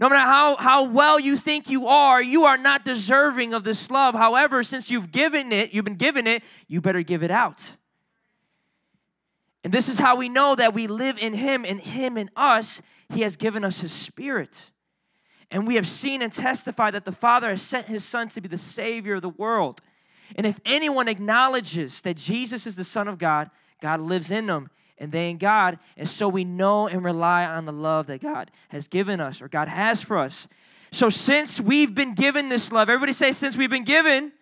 no 0.00 0.08
matter 0.08 0.20
how, 0.20 0.56
how 0.56 0.84
well 0.84 1.20
you 1.20 1.36
think 1.36 1.68
you 1.68 1.86
are, 1.86 2.22
you 2.22 2.44
are 2.44 2.56
not 2.56 2.86
deserving 2.86 3.52
of 3.52 3.64
this 3.64 3.90
love. 3.90 4.14
However, 4.14 4.62
since 4.62 4.90
you've 4.90 5.12
given 5.12 5.52
it, 5.52 5.74
you've 5.74 5.84
been 5.84 5.96
given 5.96 6.26
it, 6.26 6.42
you 6.68 6.80
better 6.80 7.02
give 7.02 7.22
it 7.22 7.30
out. 7.30 7.72
And 9.62 9.74
this 9.74 9.90
is 9.90 9.98
how 9.98 10.16
we 10.16 10.30
know 10.30 10.54
that 10.54 10.72
we 10.72 10.86
live 10.86 11.18
in 11.18 11.34
Him 11.34 11.66
and 11.66 11.78
Him 11.78 12.16
in 12.16 12.30
us. 12.34 12.80
He 13.10 13.20
has 13.20 13.36
given 13.36 13.62
us 13.62 13.80
His 13.80 13.92
Spirit. 13.92 14.70
And 15.50 15.66
we 15.66 15.74
have 15.74 15.86
seen 15.86 16.22
and 16.22 16.32
testified 16.32 16.94
that 16.94 17.04
the 17.04 17.12
Father 17.12 17.50
has 17.50 17.60
sent 17.60 17.86
His 17.86 18.02
Son 18.02 18.30
to 18.30 18.40
be 18.40 18.48
the 18.48 18.56
Savior 18.56 19.16
of 19.16 19.22
the 19.22 19.28
world. 19.28 19.82
And 20.34 20.46
if 20.46 20.58
anyone 20.64 21.08
acknowledges 21.08 22.00
that 22.02 22.16
Jesus 22.16 22.66
is 22.66 22.74
the 22.74 22.84
Son 22.84 23.06
of 23.06 23.18
God, 23.18 23.50
God 23.82 24.00
lives 24.00 24.30
in 24.30 24.46
them 24.46 24.70
and 25.00 25.10
they 25.10 25.30
in 25.30 25.38
God. 25.38 25.78
And 25.96 26.08
so 26.08 26.28
we 26.28 26.44
know 26.44 26.86
and 26.86 27.02
rely 27.04 27.44
on 27.44 27.64
the 27.64 27.72
love 27.72 28.06
that 28.06 28.22
God 28.22 28.50
has 28.68 28.86
given 28.86 29.20
us 29.20 29.42
or 29.42 29.48
God 29.48 29.66
has 29.66 30.00
for 30.00 30.18
us. 30.18 30.46
So 30.92 31.08
since 31.08 31.60
we've 31.60 31.94
been 31.94 32.14
given 32.14 32.48
this 32.48 32.70
love, 32.70 32.88
everybody 32.88 33.12
say, 33.12 33.32
since 33.32 33.56
we've 33.56 33.70
been 33.70 33.84
given, 33.84 34.32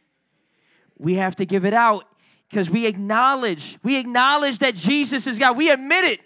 we 0.99 1.15
have 1.15 1.37
to 1.37 1.47
give 1.47 1.65
it 1.65 1.75
out 1.75 2.05
because 2.51 2.69
we 2.69 2.87
acknowledge, 2.87 3.79
we 3.83 3.97
acknowledge 3.97 4.59
that 4.59 4.75
Jesus 4.75 5.27
is 5.27 5.39
God. 5.39 5.57
We 5.57 5.71
admit 5.71 6.05
it 6.05 6.21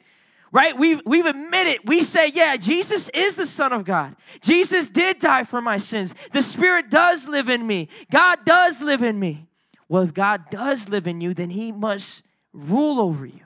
right? 0.53 0.79
We've, 0.79 1.01
we've 1.07 1.25
admitted, 1.27 1.81
we 1.87 2.03
say, 2.03 2.29
yeah, 2.29 2.57
Jesus 2.57 3.09
is 3.15 3.37
the 3.37 3.47
Son 3.47 3.73
of 3.73 3.85
God. 3.85 4.15
Jesus 4.43 4.89
did 4.91 5.19
die 5.19 5.45
for 5.45 5.63
my 5.63 5.79
sins. 5.79 6.15
The 6.33 6.43
Spirit 6.43 6.91
does 6.91 7.27
live 7.27 7.49
in 7.49 7.67
me. 7.67 7.89
God 8.11 8.41
does 8.45 8.83
live 8.83 9.03
in 9.03 9.19
me. 9.19 9.49
Well, 9.89 10.03
if 10.03 10.15
God 10.15 10.51
does 10.51 10.89
live 10.89 11.07
in 11.07 11.21
you, 11.21 11.35
then 11.35 11.51
He 11.51 11.73
must 11.73 12.23
rule 12.53 13.01
over 13.01 13.25
you. 13.25 13.41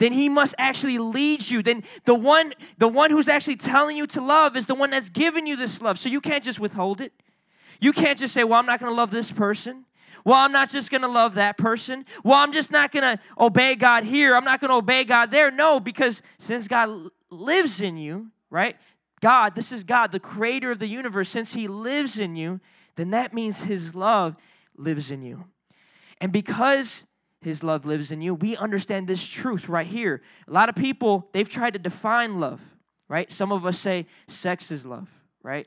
Then 0.00 0.14
he 0.14 0.30
must 0.30 0.54
actually 0.56 0.98
lead 0.98 1.50
you. 1.50 1.62
Then 1.62 1.84
the 2.06 2.14
one, 2.14 2.54
the 2.78 2.88
one 2.88 3.10
who's 3.10 3.28
actually 3.28 3.56
telling 3.56 3.98
you 3.98 4.06
to 4.08 4.22
love 4.22 4.56
is 4.56 4.64
the 4.64 4.74
one 4.74 4.88
that's 4.90 5.10
given 5.10 5.46
you 5.46 5.56
this 5.56 5.82
love. 5.82 5.98
So 5.98 6.08
you 6.08 6.22
can't 6.22 6.42
just 6.42 6.58
withhold 6.58 7.02
it. 7.02 7.12
You 7.80 7.92
can't 7.92 8.18
just 8.18 8.32
say, 8.32 8.42
Well, 8.42 8.58
I'm 8.58 8.66
not 8.66 8.80
gonna 8.80 8.94
love 8.94 9.10
this 9.10 9.30
person. 9.30 9.84
Well, 10.24 10.36
I'm 10.36 10.52
not 10.52 10.70
just 10.70 10.90
going 10.90 11.00
to 11.00 11.08
love 11.08 11.36
that 11.36 11.56
person. 11.56 12.04
Well, 12.22 12.34
I'm 12.34 12.52
just 12.52 12.70
not 12.70 12.92
going 12.92 13.16
to 13.16 13.22
obey 13.38 13.74
God 13.74 14.04
here. 14.04 14.36
I'm 14.36 14.44
not 14.44 14.60
going 14.60 14.68
to 14.68 14.74
obey 14.74 15.04
God 15.04 15.30
there. 15.30 15.50
No, 15.50 15.80
because 15.80 16.20
since 16.38 16.68
God 16.68 17.08
lives 17.30 17.80
in 17.80 17.96
you, 17.96 18.30
right? 18.50 18.76
God, 19.22 19.54
this 19.54 19.72
is 19.72 19.82
God, 19.82 20.12
the 20.12 20.20
creator 20.20 20.72
of 20.72 20.78
the 20.78 20.88
universe. 20.88 21.30
Since 21.30 21.54
He 21.54 21.68
lives 21.68 22.18
in 22.18 22.36
you, 22.36 22.60
then 22.96 23.12
that 23.12 23.32
means 23.32 23.60
His 23.60 23.94
love 23.94 24.36
lives 24.76 25.10
in 25.10 25.22
you. 25.22 25.44
And 26.20 26.32
because 26.32 27.06
his 27.42 27.62
love 27.62 27.86
lives 27.86 28.10
in 28.10 28.20
you, 28.20 28.34
we 28.34 28.56
understand 28.56 29.06
this 29.06 29.26
truth 29.26 29.68
right 29.68 29.86
here. 29.86 30.22
A 30.46 30.52
lot 30.52 30.68
of 30.68 30.74
people, 30.74 31.28
they've 31.32 31.48
tried 31.48 31.72
to 31.72 31.78
define 31.78 32.38
love, 32.38 32.60
right? 33.08 33.32
Some 33.32 33.50
of 33.50 33.64
us 33.64 33.78
say 33.78 34.06
sex 34.28 34.70
is 34.70 34.84
love, 34.84 35.08
right? 35.42 35.66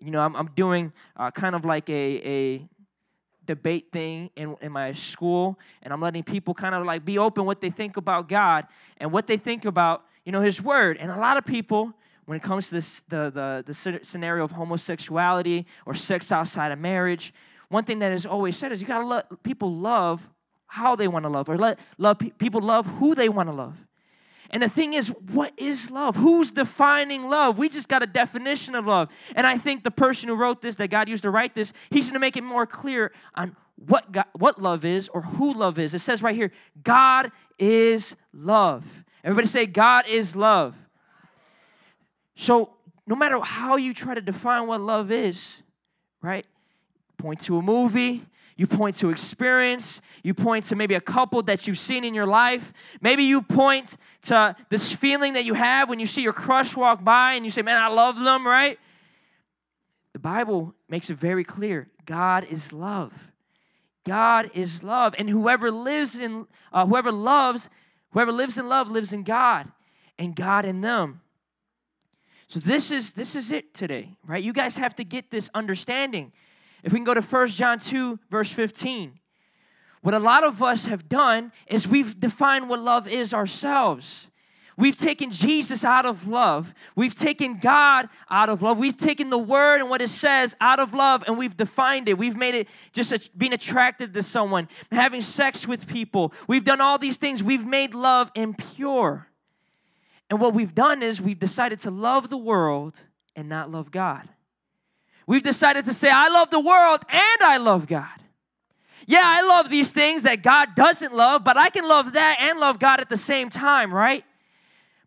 You 0.00 0.10
know, 0.10 0.20
I'm, 0.20 0.36
I'm 0.36 0.50
doing 0.54 0.92
uh, 1.16 1.30
kind 1.30 1.54
of 1.54 1.64
like 1.64 1.88
a, 1.88 2.28
a 2.28 2.68
debate 3.46 3.86
thing 3.90 4.30
in, 4.36 4.54
in 4.60 4.72
my 4.72 4.92
school, 4.92 5.58
and 5.82 5.94
I'm 5.94 6.00
letting 6.00 6.22
people 6.22 6.52
kind 6.52 6.74
of 6.74 6.84
like 6.84 7.04
be 7.04 7.16
open 7.16 7.46
what 7.46 7.60
they 7.60 7.70
think 7.70 7.96
about 7.96 8.28
God 8.28 8.66
and 8.98 9.10
what 9.10 9.26
they 9.26 9.38
think 9.38 9.64
about, 9.64 10.04
you 10.26 10.32
know, 10.32 10.42
His 10.42 10.60
Word. 10.60 10.98
And 10.98 11.10
a 11.10 11.16
lot 11.16 11.38
of 11.38 11.46
people, 11.46 11.94
when 12.26 12.36
it 12.36 12.42
comes 12.42 12.68
to 12.68 12.74
this, 12.74 13.02
the, 13.08 13.30
the, 13.30 13.64
the 13.66 14.00
scenario 14.02 14.44
of 14.44 14.50
homosexuality 14.50 15.66
or 15.86 15.94
sex 15.94 16.30
outside 16.30 16.70
of 16.70 16.78
marriage, 16.78 17.32
one 17.70 17.84
thing 17.84 18.00
that 18.00 18.12
is 18.12 18.26
always 18.26 18.58
said 18.58 18.72
is 18.72 18.80
you 18.82 18.86
gotta 18.86 19.06
let 19.06 19.42
people 19.42 19.74
love 19.74 20.28
how 20.74 20.96
they 20.96 21.06
want 21.06 21.24
to 21.24 21.28
love 21.28 21.48
or 21.48 21.56
let 21.56 21.78
love 21.98 22.18
people 22.18 22.60
love 22.60 22.84
who 22.98 23.14
they 23.14 23.28
want 23.28 23.48
to 23.48 23.54
love 23.54 23.76
And 24.50 24.62
the 24.62 24.68
thing 24.68 24.94
is, 24.94 25.08
what 25.32 25.52
is 25.56 25.90
love? 25.90 26.16
Who's 26.16 26.52
defining 26.52 27.28
love? 27.28 27.58
We 27.58 27.68
just 27.68 27.88
got 27.88 28.02
a 28.02 28.06
definition 28.06 28.74
of 28.74 28.86
love. 28.86 29.08
And 29.34 29.46
I 29.46 29.56
think 29.58 29.82
the 29.84 29.90
person 29.90 30.28
who 30.28 30.36
wrote 30.36 30.62
this, 30.62 30.76
that 30.76 30.88
God 30.88 31.08
used 31.08 31.22
to 31.22 31.30
write 31.30 31.54
this, 31.54 31.72
he's 31.90 32.06
going 32.06 32.14
to 32.14 32.20
make 32.20 32.36
it 32.36 32.44
more 32.44 32.66
clear 32.66 33.12
on 33.34 33.56
what, 33.76 34.12
God, 34.12 34.26
what 34.32 34.60
love 34.60 34.84
is 34.84 35.08
or 35.08 35.22
who 35.22 35.54
love 35.54 35.78
is. 35.78 35.94
It 35.94 36.00
says 36.00 36.22
right 36.22 36.36
here, 36.36 36.52
God 36.82 37.32
is 37.58 38.14
love. 38.32 38.84
Everybody 39.24 39.48
say, 39.48 39.66
God 39.66 40.04
is 40.08 40.36
love. 40.36 40.74
So, 42.36 42.70
no 43.06 43.16
matter 43.16 43.38
how 43.40 43.76
you 43.76 43.94
try 43.94 44.14
to 44.14 44.20
define 44.20 44.66
what 44.66 44.80
love 44.80 45.10
is, 45.10 45.62
right? 46.22 46.46
Point 47.18 47.40
to 47.42 47.58
a 47.58 47.62
movie, 47.62 48.24
you 48.56 48.66
point 48.66 48.96
to 48.96 49.10
experience, 49.10 50.00
you 50.22 50.32
point 50.32 50.66
to 50.66 50.76
maybe 50.76 50.94
a 50.94 51.00
couple 51.00 51.42
that 51.42 51.66
you've 51.66 51.78
seen 51.78 52.04
in 52.04 52.14
your 52.14 52.26
life. 52.26 52.72
Maybe 53.00 53.24
you 53.24 53.42
point 53.42 53.96
to 54.22 54.54
this 54.70 54.92
feeling 54.92 55.32
that 55.32 55.44
you 55.44 55.54
have 55.54 55.88
when 55.88 55.98
you 55.98 56.06
see 56.06 56.22
your 56.22 56.32
crush 56.32 56.76
walk 56.76 57.02
by 57.02 57.32
and 57.32 57.44
you 57.44 57.50
say, 57.50 57.62
Man, 57.62 57.80
I 57.80 57.88
love 57.88 58.16
them, 58.16 58.46
right? 58.46 58.78
The 60.12 60.20
Bible 60.20 60.74
makes 60.88 61.10
it 61.10 61.18
very 61.18 61.44
clear 61.44 61.88
God 62.06 62.44
is 62.44 62.72
love. 62.72 63.12
God 64.04 64.50
is 64.54 64.82
love. 64.82 65.14
And 65.18 65.28
whoever 65.28 65.70
lives 65.70 66.14
in, 66.14 66.46
uh, 66.72 66.86
whoever 66.86 67.10
loves, 67.10 67.68
whoever 68.10 68.30
lives 68.30 68.58
in 68.58 68.68
love 68.68 68.90
lives 68.90 69.12
in 69.12 69.24
God 69.24 69.70
and 70.18 70.36
God 70.36 70.64
in 70.64 70.80
them. 70.80 71.22
So 72.48 72.60
this 72.60 72.90
is 72.90 73.12
this 73.12 73.34
is 73.34 73.50
it 73.50 73.74
today, 73.74 74.16
right? 74.24 74.42
You 74.42 74.52
guys 74.52 74.76
have 74.76 74.94
to 74.96 75.04
get 75.04 75.30
this 75.30 75.50
understanding. 75.54 76.32
If 76.84 76.92
we 76.92 76.98
can 76.98 77.04
go 77.04 77.14
to 77.14 77.22
1 77.22 77.48
John 77.48 77.80
2 77.80 78.20
verse 78.30 78.50
15. 78.50 79.18
What 80.02 80.12
a 80.12 80.18
lot 80.18 80.44
of 80.44 80.62
us 80.62 80.84
have 80.84 81.08
done 81.08 81.50
is 81.66 81.88
we've 81.88 82.20
defined 82.20 82.68
what 82.68 82.78
love 82.78 83.08
is 83.08 83.32
ourselves. 83.32 84.28
We've 84.76 84.96
taken 84.96 85.30
Jesus 85.30 85.82
out 85.82 86.04
of 86.04 86.28
love. 86.28 86.74
We've 86.94 87.14
taken 87.14 87.58
God 87.58 88.10
out 88.28 88.50
of 88.50 88.60
love. 88.60 88.76
We've 88.76 88.96
taken 88.96 89.30
the 89.30 89.38
word 89.38 89.80
and 89.80 89.88
what 89.88 90.02
it 90.02 90.10
says 90.10 90.54
out 90.60 90.78
of 90.78 90.92
love 90.92 91.24
and 91.26 91.38
we've 91.38 91.56
defined 91.56 92.06
it. 92.08 92.18
We've 92.18 92.36
made 92.36 92.54
it 92.54 92.68
just 92.92 93.12
a, 93.12 93.20
being 93.34 93.54
attracted 93.54 94.12
to 94.12 94.22
someone, 94.22 94.68
having 94.92 95.22
sex 95.22 95.66
with 95.66 95.86
people. 95.86 96.34
We've 96.46 96.64
done 96.64 96.82
all 96.82 96.98
these 96.98 97.16
things. 97.16 97.42
We've 97.42 97.66
made 97.66 97.94
love 97.94 98.30
impure. 98.34 99.28
And 100.28 100.38
what 100.38 100.52
we've 100.52 100.74
done 100.74 101.02
is 101.02 101.18
we've 101.18 101.38
decided 101.38 101.80
to 101.80 101.90
love 101.90 102.28
the 102.28 102.36
world 102.36 103.00
and 103.34 103.48
not 103.48 103.70
love 103.70 103.90
God. 103.90 104.28
We've 105.26 105.42
decided 105.42 105.84
to 105.86 105.94
say, 105.94 106.10
I 106.10 106.28
love 106.28 106.50
the 106.50 106.60
world 106.60 107.00
and 107.08 107.42
I 107.42 107.56
love 107.56 107.86
God. 107.86 108.08
Yeah, 109.06 109.22
I 109.22 109.42
love 109.42 109.70
these 109.70 109.90
things 109.90 110.22
that 110.22 110.42
God 110.42 110.74
doesn't 110.74 111.14
love, 111.14 111.44
but 111.44 111.56
I 111.56 111.70
can 111.70 111.86
love 111.86 112.12
that 112.14 112.38
and 112.40 112.58
love 112.58 112.78
God 112.78 113.00
at 113.00 113.08
the 113.08 113.16
same 113.16 113.50
time, 113.50 113.92
right? 113.92 114.24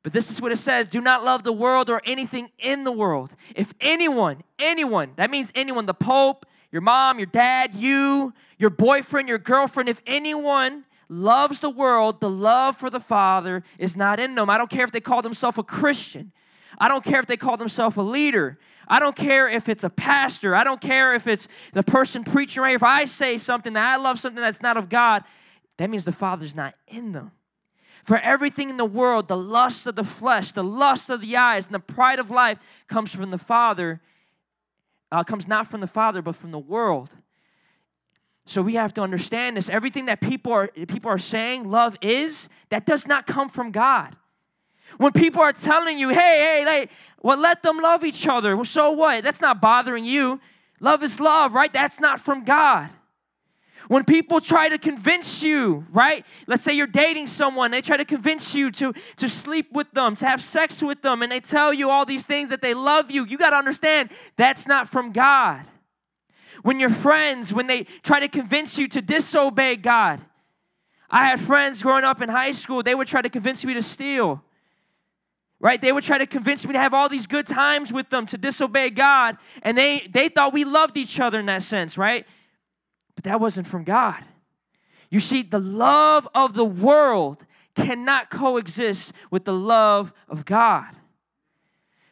But 0.04 0.14
this 0.14 0.32
is 0.32 0.42
what 0.42 0.52
it 0.52 0.58
says 0.58 0.88
do 0.88 1.02
not 1.02 1.24
love 1.24 1.44
the 1.44 1.52
world 1.52 1.90
or 1.90 2.02
anything 2.06 2.50
in 2.60 2.84
the 2.84 2.92
world. 2.92 3.36
If 3.56 3.74
anyone, 3.82 4.44
anyone, 4.60 5.14
that 5.18 5.30
means 5.30 5.52
anyone, 5.56 5.86
the 5.86 5.94
Pope, 5.94 6.46
your 6.72 6.82
mom, 6.82 7.18
your 7.20 7.26
dad, 7.26 7.74
you, 7.76 8.34
your 8.58 8.70
boyfriend, 8.70 9.28
your 9.28 9.38
girlfriend, 9.38 9.90
if 9.90 10.02
anyone 10.06 10.86
loves 11.10 11.60
the 11.60 11.70
world, 11.70 12.20
the 12.22 12.30
love 12.30 12.78
for 12.78 12.90
the 12.90 13.00
Father 13.00 13.64
is 13.78 13.96
not 13.96 14.20
in 14.20 14.36
them. 14.36 14.50
I 14.50 14.58
don't 14.58 14.70
care 14.70 14.84
if 14.84 14.92
they 14.92 15.00
call 15.00 15.22
themselves 15.22 15.58
a 15.58 15.64
Christian. 15.64 16.32
I 16.78 16.88
don't 16.88 17.04
care 17.04 17.20
if 17.20 17.26
they 17.26 17.38
call 17.38 17.58
themselves 17.58 17.98
a 17.98 18.02
leader. 18.02 18.60
I 18.88 19.00
don't 19.00 19.16
care 19.16 19.48
if 19.48 19.68
it's 19.68 19.84
a 19.84 19.90
pastor. 19.90 20.56
I 20.56 20.64
don't 20.64 20.82
care 20.82 21.14
if 21.14 21.28
it's 21.28 21.48
the 21.74 21.84
person 21.84 22.24
preaching 22.24 22.64
right. 22.64 22.76
If 22.76 22.84
I 22.84 23.06
say 23.06 23.38
something 23.38 23.74
that 23.74 23.94
I 23.94 23.98
love 23.98 24.20
something 24.20 24.42
that's 24.42 24.62
not 24.62 24.78
of 24.78 24.90
God, 24.90 25.24
that 25.78 25.90
means 25.90 26.06
the 26.06 26.12
Father's 26.12 26.56
not 26.56 26.76
in 26.88 27.12
them. 27.12 27.32
For 28.04 28.18
everything 28.20 28.70
in 28.70 28.78
the 28.78 28.86
world, 28.86 29.28
the 29.28 29.38
lust 29.38 29.86
of 29.86 29.96
the 29.96 30.04
flesh, 30.04 30.54
the 30.54 30.64
lust 30.64 31.10
of 31.10 31.20
the 31.20 31.36
eyes, 31.36 31.66
and 31.66 31.76
the 31.76 31.80
pride 31.80 32.20
of 32.20 32.32
life 32.32 32.58
comes 32.88 33.14
from 33.14 33.32
the 33.32 33.38
Father, 33.38 34.02
uh, 35.12 35.24
comes 35.26 35.48
not 35.48 35.68
from 35.68 35.82
the 35.82 35.88
Father, 35.88 36.22
but 36.22 36.36
from 36.36 36.52
the 36.52 36.60
world. 36.60 37.10
So 38.46 38.62
we 38.62 38.76
have 38.76 38.94
to 38.94 39.02
understand 39.02 39.58
this. 39.58 39.68
Everything 39.68 40.06
that 40.06 40.22
people 40.22 40.54
are, 40.54 40.70
people 40.70 41.12
are 41.12 41.20
saying 41.20 41.70
love 41.70 41.98
is, 42.02 42.48
that 42.70 42.86
does 42.86 43.06
not 43.06 43.28
come 43.28 43.50
from 43.50 43.72
God. 43.72 44.16
When 44.98 45.12
people 45.12 45.42
are 45.42 45.54
telling 45.54 46.00
you, 46.00 46.10
hey, 46.10 46.16
hey, 46.16 46.64
hey, 46.66 46.90
well, 47.22 47.38
let 47.38 47.62
them 47.64 47.78
love 47.80 48.04
each 48.04 48.28
other. 48.28 48.56
Well, 48.56 48.66
so 48.66 48.92
what? 48.92 49.24
That's 49.24 49.42
not 49.42 49.60
bothering 49.60 50.06
you. 50.06 50.40
Love 50.80 51.04
is 51.04 51.20
love, 51.20 51.54
right? 51.54 51.72
That's 51.74 52.00
not 52.00 52.22
from 52.22 52.44
God. 52.44 52.90
When 53.88 54.04
people 54.04 54.42
try 54.42 54.70
to 54.70 54.78
convince 54.78 55.42
you, 55.42 55.86
right? 55.92 56.26
Let's 56.46 56.64
say 56.64 56.74
you're 56.74 56.88
dating 56.88 57.28
someone, 57.28 57.72
they 57.72 57.82
try 57.82 57.96
to 57.96 58.06
convince 58.06 58.54
you 58.54 58.70
to, 58.72 58.94
to 59.18 59.30
sleep 59.30 59.72
with 59.72 59.90
them, 59.92 60.16
to 60.18 60.26
have 60.28 60.42
sex 60.42 60.82
with 60.82 61.02
them, 61.02 61.22
and 61.22 61.32
they 61.32 61.40
tell 61.40 61.74
you 61.74 61.90
all 61.90 62.06
these 62.06 62.26
things 62.26 62.50
that 62.50 62.62
they 62.62 62.74
love 62.74 63.10
you. 63.12 63.26
You 63.26 63.38
got 63.38 63.52
to 63.52 63.56
understand 63.56 64.10
that's 64.36 64.68
not 64.68 64.90
from 64.90 65.14
God. 65.14 65.66
When 66.64 66.80
your 66.80 66.90
friends, 66.90 67.54
when 67.54 67.68
they 67.68 67.84
try 68.04 68.20
to 68.20 68.28
convince 68.28 68.78
you 68.78 68.88
to 68.90 69.02
disobey 69.02 69.78
God, 69.78 70.20
I 71.10 71.28
had 71.28 71.40
friends 71.40 71.82
growing 71.82 72.04
up 72.04 72.22
in 72.22 72.28
high 72.28 72.52
school, 72.52 72.84
they 72.84 72.96
would 72.96 73.08
try 73.08 73.22
to 73.22 73.30
convince 73.30 73.64
me 73.64 73.74
to 73.74 73.84
steal. 73.84 74.44
Right? 75.60 75.82
They 75.82 75.92
would 75.92 76.04
try 76.04 76.20
to 76.20 76.28
convince 76.28 76.66
me 76.68 76.74
to 76.74 76.80
have 76.80 76.94
all 76.94 77.10
these 77.10 77.26
good 77.26 77.48
times 77.48 77.92
with 77.92 78.10
them 78.12 78.28
to 78.28 78.38
disobey 78.38 78.92
God, 78.92 79.38
and 79.64 79.78
they 79.78 80.08
they 80.10 80.30
thought 80.30 80.54
we 80.54 80.64
loved 80.64 80.98
each 80.98 81.20
other 81.20 81.40
in 81.40 81.48
that 81.48 81.64
sense, 81.64 81.98
right? 81.98 82.26
But 83.16 83.24
that 83.24 83.40
wasn't 83.40 83.66
from 83.66 83.84
God. 83.84 84.24
You 85.10 85.20
see, 85.20 85.42
the 85.42 85.60
love 85.60 86.28
of 86.36 86.54
the 86.54 86.66
world 86.66 87.46
cannot 87.76 88.30
coexist 88.30 89.14
with 89.32 89.46
the 89.46 89.54
love 89.54 90.14
of 90.28 90.46
God. 90.46 90.96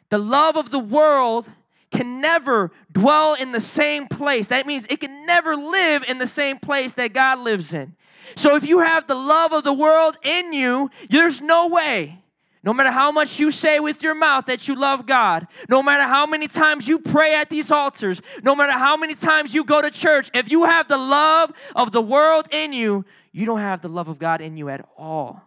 The 0.10 0.18
love 0.18 0.56
of 0.56 0.72
the 0.72 0.80
world 0.80 1.50
can 1.92 2.22
never 2.22 2.72
dwell 2.92 3.34
in 3.34 3.52
the 3.52 3.62
same 3.62 4.08
place. 4.08 4.48
That 4.48 4.66
means 4.66 4.86
it 4.90 5.00
can 5.00 5.26
never 5.26 5.56
live 5.56 6.04
in 6.08 6.18
the 6.18 6.28
same 6.28 6.60
place 6.60 6.94
that 6.96 7.14
God 7.14 7.40
lives 7.40 7.74
in. 7.74 7.96
So 8.36 8.56
if 8.56 8.66
you 8.66 8.80
have 8.80 9.08
the 9.08 9.16
love 9.16 9.54
of 9.54 9.64
the 9.64 9.74
world 9.74 10.18
in 10.24 10.54
you, 10.54 10.90
there's 11.10 11.42
no 11.42 11.68
way 11.68 12.24
no 12.66 12.74
matter 12.74 12.90
how 12.90 13.12
much 13.12 13.40
you 13.40 13.52
say 13.52 13.80
with 13.80 14.02
your 14.02 14.16
mouth 14.16 14.48
that 14.48 14.68
you 14.68 14.76
love 14.76 15.06
God, 15.06 15.46
no 15.70 15.84
matter 15.84 16.04
how 16.04 16.26
many 16.26 16.48
times 16.48 16.88
you 16.88 16.98
pray 16.98 17.36
at 17.36 17.50
these 17.52 17.70
altars, 17.70 18.24
no 18.42 18.56
matter 18.56 18.74
how 18.74 18.98
many 18.98 19.14
times 19.14 19.54
you 19.54 19.64
go 19.64 19.84
to 19.84 19.92
church, 19.92 20.32
if 20.34 20.50
you 20.50 20.66
have 20.66 20.88
the 20.88 20.98
love 20.98 21.52
of 21.76 21.92
the 21.92 22.02
world 22.02 22.48
in 22.50 22.74
you, 22.74 23.06
you 23.32 23.46
don't 23.46 23.60
have 23.60 23.84
the 23.84 23.88
love 23.88 24.08
of 24.08 24.18
God 24.18 24.42
in 24.42 24.58
you 24.58 24.68
at 24.70 24.84
all. 24.98 25.44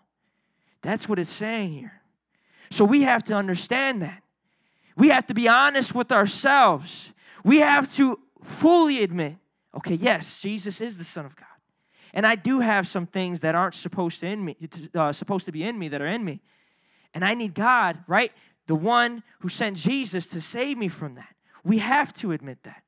That's 0.80 1.08
what 1.08 1.18
it's 1.18 1.32
saying 1.32 1.72
here. 1.72 2.02
So 2.70 2.84
we 2.84 3.02
have 3.02 3.24
to 3.24 3.34
understand 3.34 4.00
that. 4.02 4.22
We 4.96 5.08
have 5.08 5.26
to 5.26 5.34
be 5.34 5.48
honest 5.48 5.96
with 5.96 6.12
ourselves. 6.12 7.12
We 7.42 7.58
have 7.58 7.92
to 7.94 8.20
fully 8.44 9.02
admit, 9.02 9.36
okay, 9.76 9.94
yes, 9.94 10.38
Jesus 10.38 10.80
is 10.80 10.98
the 10.98 11.04
Son 11.04 11.26
of 11.26 11.34
God. 11.34 11.46
And 12.14 12.24
I 12.26 12.36
do 12.36 12.60
have 12.60 12.86
some 12.86 13.06
things 13.06 13.40
that 13.40 13.56
aren't 13.56 13.74
supposed 13.74 14.20
to 14.20 14.26
in 14.26 14.44
me, 14.44 14.56
uh, 14.94 15.12
supposed 15.12 15.46
to 15.46 15.52
be 15.52 15.64
in 15.64 15.78
me 15.78 15.88
that 15.88 16.00
are 16.00 16.06
in 16.06 16.24
me. 16.24 16.40
And 17.14 17.24
I 17.24 17.34
need 17.34 17.54
God, 17.54 17.98
right? 18.06 18.32
The 18.66 18.74
one 18.74 19.22
who 19.40 19.48
sent 19.48 19.76
Jesus 19.76 20.26
to 20.26 20.40
save 20.40 20.76
me 20.76 20.88
from 20.88 21.14
that. 21.14 21.34
We 21.64 21.78
have 21.78 22.12
to 22.14 22.32
admit 22.32 22.58
that. 22.64 22.82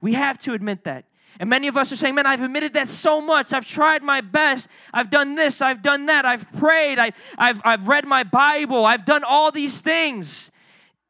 We 0.00 0.14
have 0.14 0.38
to 0.40 0.52
admit 0.54 0.84
that. 0.84 1.04
And 1.40 1.48
many 1.48 1.68
of 1.68 1.76
us 1.76 1.90
are 1.92 1.96
saying, 1.96 2.14
man, 2.14 2.26
I've 2.26 2.42
admitted 2.42 2.74
that 2.74 2.88
so 2.88 3.20
much. 3.20 3.52
I've 3.52 3.64
tried 3.64 4.02
my 4.02 4.20
best. 4.20 4.68
I've 4.92 5.10
done 5.10 5.34
this. 5.34 5.62
I've 5.62 5.82
done 5.82 6.06
that. 6.06 6.24
I've 6.26 6.50
prayed. 6.52 6.98
I, 6.98 7.12
I've, 7.38 7.60
I've 7.64 7.88
read 7.88 8.06
my 8.06 8.22
Bible. 8.22 8.84
I've 8.84 9.04
done 9.04 9.24
all 9.24 9.50
these 9.50 9.80
things. 9.80 10.50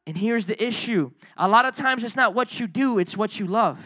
And 0.05 0.17
here's 0.17 0.45
the 0.45 0.61
issue 0.61 1.11
a 1.37 1.47
lot 1.47 1.65
of 1.65 1.75
times 1.75 2.03
it's 2.03 2.15
not 2.15 2.33
what 2.33 2.59
you 2.59 2.67
do, 2.67 2.99
it's 2.99 3.17
what 3.17 3.39
you 3.39 3.47
love. 3.47 3.79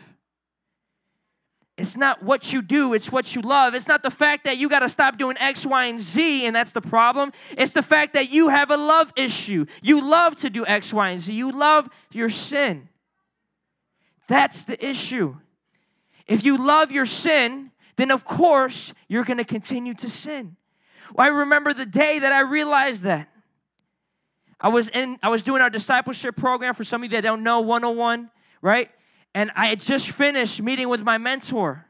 It's 1.78 1.96
not 1.96 2.24
what 2.24 2.52
you 2.52 2.64
do, 2.64 2.96
it's 2.96 3.12
what 3.12 3.36
you 3.36 3.42
love. 3.42 3.76
It's 3.76 3.88
not 3.88 4.02
the 4.02 4.10
fact 4.10 4.46
that 4.46 4.58
you 4.58 4.68
got 4.68 4.80
to 4.80 4.90
stop 4.90 5.20
doing 5.20 5.38
X, 5.38 5.64
Y, 5.64 5.86
and 5.86 6.02
Z, 6.02 6.46
and 6.48 6.56
that's 6.56 6.72
the 6.72 6.82
problem. 6.82 7.32
It's 7.56 7.72
the 7.72 7.84
fact 7.84 8.14
that 8.14 8.32
you 8.32 8.50
have 8.50 8.72
a 8.72 8.78
love 8.78 9.14
issue. 9.16 9.68
You 9.84 10.02
love 10.02 10.36
to 10.38 10.50
do 10.50 10.66
X, 10.66 10.92
Y, 10.92 11.10
and 11.12 11.22
Z. 11.22 11.32
You 11.32 11.52
love 11.52 11.88
your 12.12 12.32
sin. 12.32 12.90
That's 14.28 14.64
the 14.64 14.84
issue. 14.84 15.36
If 16.26 16.44
you 16.44 16.58
love 16.58 16.92
your 16.92 17.06
sin, 17.06 17.72
then 17.96 18.10
of 18.10 18.26
course 18.26 18.94
you're 19.08 19.24
going 19.24 19.38
to 19.38 19.46
continue 19.46 19.94
to 19.96 20.10
sin. 20.10 20.58
Well, 21.14 21.28
I 21.28 21.30
remember 21.30 21.74
the 21.74 21.86
day 21.86 22.18
that 22.20 22.32
I 22.32 22.42
realized 22.42 23.04
that. 23.04 23.30
I 24.60 24.70
was 24.70 24.90
in 24.90 25.20
I 25.22 25.30
was 25.30 25.44
doing 25.44 25.62
our 25.62 25.70
discipleship 25.70 26.36
program 26.36 26.74
for 26.74 26.84
some 26.84 27.04
of 27.04 27.12
you 27.12 27.18
that 27.18 27.22
don't 27.22 27.44
know 27.44 27.62
101, 27.62 28.32
right? 28.62 28.90
And 29.38 29.52
I 29.56 29.68
had 29.68 29.80
just 29.80 30.10
finished 30.10 30.64
meeting 30.64 30.90
with 30.90 31.04
my 31.04 31.20
mentor. 31.20 31.86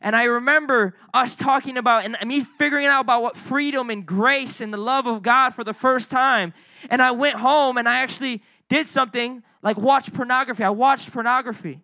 And 0.00 0.14
I 0.14 0.24
remember 0.24 0.94
us 1.12 1.34
talking 1.34 1.76
about 1.76 2.04
and 2.04 2.16
me 2.24 2.44
figuring 2.44 2.86
out 2.86 3.00
about 3.00 3.20
what 3.20 3.36
freedom 3.36 3.90
and 3.90 4.06
grace 4.06 4.60
and 4.60 4.72
the 4.72 4.78
love 4.78 5.08
of 5.08 5.20
God 5.20 5.56
for 5.56 5.64
the 5.64 5.74
first 5.74 6.08
time. 6.08 6.54
And 6.88 7.02
I 7.02 7.10
went 7.10 7.34
home 7.34 7.78
and 7.78 7.88
I 7.88 7.96
actually 7.96 8.44
did 8.68 8.86
something 8.86 9.42
like 9.60 9.76
watch 9.76 10.14
pornography. 10.14 10.62
I 10.62 10.70
watched 10.70 11.10
pornography. 11.10 11.82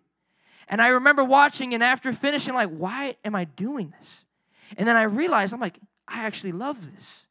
And 0.69 0.81
I 0.81 0.87
remember 0.87 1.25
watching 1.25 1.73
and 1.73 1.83
after 1.83 2.13
finishing, 2.13 2.53
like, 2.53 2.69
why 2.69 3.17
am 3.25 3.35
I 3.35 3.43
doing 3.43 3.93
this? 3.99 4.23
And 4.77 4.87
then 4.87 4.95
I 4.95 5.03
realized, 5.03 5.53
I'm 5.53 5.59
like, 5.59 5.77
I 6.07 6.23
actually 6.23 6.53
love 6.53 6.89
this. 6.95 7.25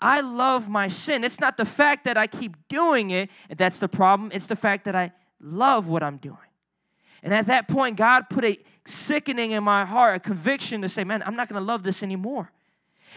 I 0.00 0.20
love 0.20 0.68
my 0.68 0.86
sin. 0.86 1.24
It's 1.24 1.40
not 1.40 1.56
the 1.56 1.64
fact 1.64 2.04
that 2.04 2.16
I 2.16 2.28
keep 2.28 2.54
doing 2.68 3.10
it, 3.10 3.28
that's 3.56 3.80
the 3.80 3.88
problem. 3.88 4.30
It's 4.32 4.46
the 4.46 4.54
fact 4.54 4.84
that 4.84 4.94
I 4.94 5.10
love 5.40 5.88
what 5.88 6.04
I'm 6.04 6.18
doing. 6.18 6.38
And 7.22 7.34
at 7.34 7.46
that 7.46 7.68
point, 7.68 7.96
God 7.96 8.28
put 8.30 8.44
a 8.44 8.58
sickening 8.86 9.50
in 9.50 9.62
my 9.62 9.84
heart, 9.84 10.16
a 10.16 10.20
conviction 10.20 10.82
to 10.82 10.88
say, 10.88 11.04
man, 11.04 11.22
I'm 11.24 11.36
not 11.36 11.48
going 11.48 11.60
to 11.60 11.66
love 11.66 11.82
this 11.82 12.02
anymore. 12.02 12.50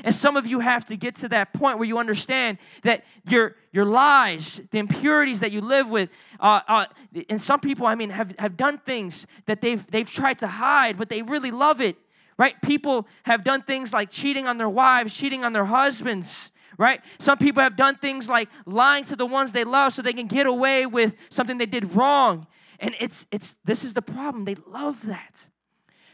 And 0.04 0.16
some 0.16 0.38
of 0.38 0.46
you 0.48 0.60
have 0.60 0.86
to 0.86 0.98
get 0.98 1.16
to 1.18 1.30
that 1.30 1.54
point 1.54 1.78
where 1.78 1.88
you 1.88 1.98
understand 1.98 2.58
that 2.84 3.04
your, 3.28 3.56
your 3.72 3.86
lies, 3.86 4.62
the 4.72 4.80
impurities 4.80 5.42
that 5.42 5.52
you 5.52 5.62
live 5.62 5.90
with, 5.90 6.10
uh, 6.40 6.62
uh, 6.68 6.86
and 7.30 7.42
some 7.42 7.60
people, 7.60 7.86
I 7.86 7.96
mean, 7.96 8.10
have, 8.10 8.34
have 8.40 8.58
done 8.58 8.78
things 8.80 9.28
that 9.46 9.62
they've, 9.62 9.86
they've 9.88 10.10
tried 10.10 10.40
to 10.40 10.48
hide, 10.48 10.98
but 10.98 11.10
they 11.10 11.22
really 11.22 11.52
love 11.52 11.82
it, 11.82 11.98
right? 12.38 12.60
People 12.62 13.08
have 13.24 13.44
done 13.44 13.62
things 13.62 13.94
like 13.94 14.10
cheating 14.10 14.48
on 14.48 14.58
their 14.58 14.70
wives, 14.70 15.14
cheating 15.14 15.44
on 15.44 15.54
their 15.54 15.66
husbands, 15.66 16.52
right? 16.78 17.02
Some 17.20 17.38
people 17.38 17.62
have 17.62 17.76
done 17.76 17.96
things 17.98 18.30
like 18.30 18.50
lying 18.66 19.04
to 19.06 19.16
the 19.16 19.26
ones 19.26 19.52
they 19.52 19.66
love 19.66 19.94
so 19.94 20.02
they 20.02 20.14
can 20.14 20.28
get 20.28 20.48
away 20.48 20.86
with 20.86 21.16
something 21.30 21.58
they 21.58 21.66
did 21.66 21.94
wrong. 21.94 22.48
And 22.82 22.96
it's, 23.00 23.26
it's, 23.32 23.56
this 23.64 23.86
is 23.86 23.94
the 23.94 24.02
problem. 24.02 24.44
They 24.44 24.58
love 24.68 25.06
that. 25.06 25.48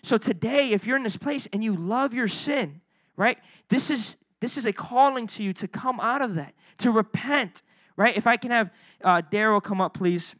So 0.03 0.17
today, 0.17 0.71
if 0.71 0.85
you're 0.85 0.97
in 0.97 1.03
this 1.03 1.17
place 1.17 1.47
and 1.51 1.63
you 1.63 1.75
love 1.75 2.13
your 2.13 2.27
sin, 2.27 2.81
right? 3.15 3.39
This 3.69 3.89
is 3.89 4.15
this 4.39 4.57
is 4.57 4.65
a 4.65 4.73
calling 4.73 5.27
to 5.27 5.43
you 5.43 5.53
to 5.53 5.67
come 5.67 5.99
out 5.99 6.21
of 6.21 6.35
that, 6.35 6.53
to 6.79 6.91
repent, 6.91 7.63
right? 7.95 8.15
If 8.15 8.27
I 8.27 8.37
can 8.37 8.51
have 8.51 8.69
uh, 9.03 9.21
Daryl 9.31 9.63
come 9.63 9.81
up, 9.81 9.95
please, 9.95 10.35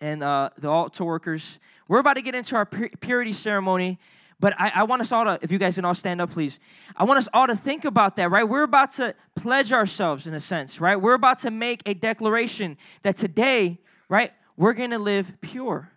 and 0.00 0.22
uh, 0.22 0.50
the 0.58 0.68
altar 0.68 1.04
workers. 1.04 1.58
We're 1.86 2.00
about 2.00 2.14
to 2.14 2.22
get 2.22 2.34
into 2.34 2.56
our 2.56 2.66
purity 2.66 3.32
ceremony, 3.32 3.98
but 4.40 4.58
I, 4.60 4.72
I 4.74 4.82
want 4.82 5.02
us 5.02 5.12
all 5.12 5.24
to, 5.24 5.38
if 5.42 5.52
you 5.52 5.58
guys 5.58 5.76
can 5.76 5.84
all 5.84 5.94
stand 5.94 6.20
up, 6.20 6.32
please. 6.32 6.58
I 6.96 7.04
want 7.04 7.18
us 7.18 7.28
all 7.32 7.46
to 7.46 7.56
think 7.56 7.84
about 7.84 8.16
that, 8.16 8.30
right? 8.30 8.48
We're 8.48 8.64
about 8.64 8.92
to 8.94 9.14
pledge 9.36 9.72
ourselves 9.72 10.26
in 10.26 10.34
a 10.34 10.40
sense, 10.40 10.80
right? 10.80 10.96
We're 10.96 11.14
about 11.14 11.38
to 11.40 11.50
make 11.50 11.82
a 11.86 11.94
declaration 11.94 12.76
that 13.02 13.16
today, 13.16 13.78
right, 14.08 14.32
we're 14.56 14.72
going 14.72 14.90
to 14.90 14.98
live 14.98 15.32
pure. 15.40 15.90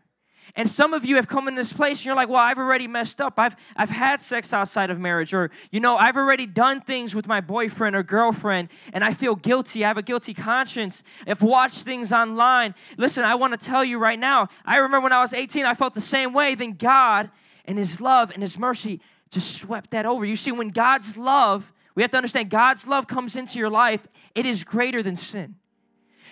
And 0.56 0.68
some 0.68 0.96
of 0.96 1.06
you 1.06 1.18
have 1.18 1.28
come 1.28 1.48
in 1.48 1.54
this 1.54 1.72
place 1.72 2.00
and 2.00 2.06
you're 2.06 2.16
like, 2.16 2.30
well, 2.30 2.42
I've 2.42 2.58
already 2.58 2.88
messed 2.88 3.22
up. 3.22 3.36
I've, 3.38 3.56
I've 3.76 3.92
had 3.92 4.20
sex 4.22 4.54
outside 4.54 4.90
of 4.90 5.00
marriage. 5.00 5.32
Or, 5.32 5.52
you 5.72 5.80
know, 5.80 5.98
I've 5.98 6.18
already 6.18 6.48
done 6.48 6.82
things 6.82 7.14
with 7.14 7.28
my 7.28 7.42
boyfriend 7.42 7.96
or 7.96 8.02
girlfriend 8.02 8.70
and 8.92 9.04
I 9.04 9.14
feel 9.14 9.36
guilty. 9.36 9.86
I 9.86 9.90
have 9.90 9.98
a 9.98 10.02
guilty 10.02 10.34
conscience. 10.34 11.04
I've 11.28 11.44
watched 11.44 11.84
things 11.84 12.12
online. 12.12 12.74
Listen, 12.98 13.24
I 13.24 13.36
want 13.36 13.60
to 13.60 13.64
tell 13.64 13.86
you 13.86 14.00
right 14.00 14.18
now, 14.18 14.48
I 14.66 14.78
remember 14.78 15.02
when 15.02 15.14
I 15.14 15.22
was 15.22 15.32
18, 15.32 15.66
I 15.66 15.76
felt 15.76 15.94
the 15.94 16.02
same 16.02 16.34
way. 16.34 16.56
Then 16.56 16.74
God 16.74 17.30
and 17.66 17.78
His 17.78 18.02
love 18.02 18.32
and 18.32 18.42
His 18.42 18.58
mercy 18.58 19.00
just 19.30 19.58
swept 19.58 19.92
that 19.92 20.08
over. 20.08 20.26
You 20.26 20.36
see, 20.36 20.52
when 20.52 20.70
God's 20.70 21.18
love, 21.18 21.72
we 21.94 22.02
have 22.02 22.12
to 22.12 22.18
understand 22.18 22.50
God's 22.50 22.88
love 22.88 23.08
comes 23.08 23.36
into 23.36 23.60
your 23.60 23.70
life, 23.70 24.08
it 24.34 24.46
is 24.46 24.64
greater 24.64 25.04
than 25.04 25.18
sin. 25.18 25.56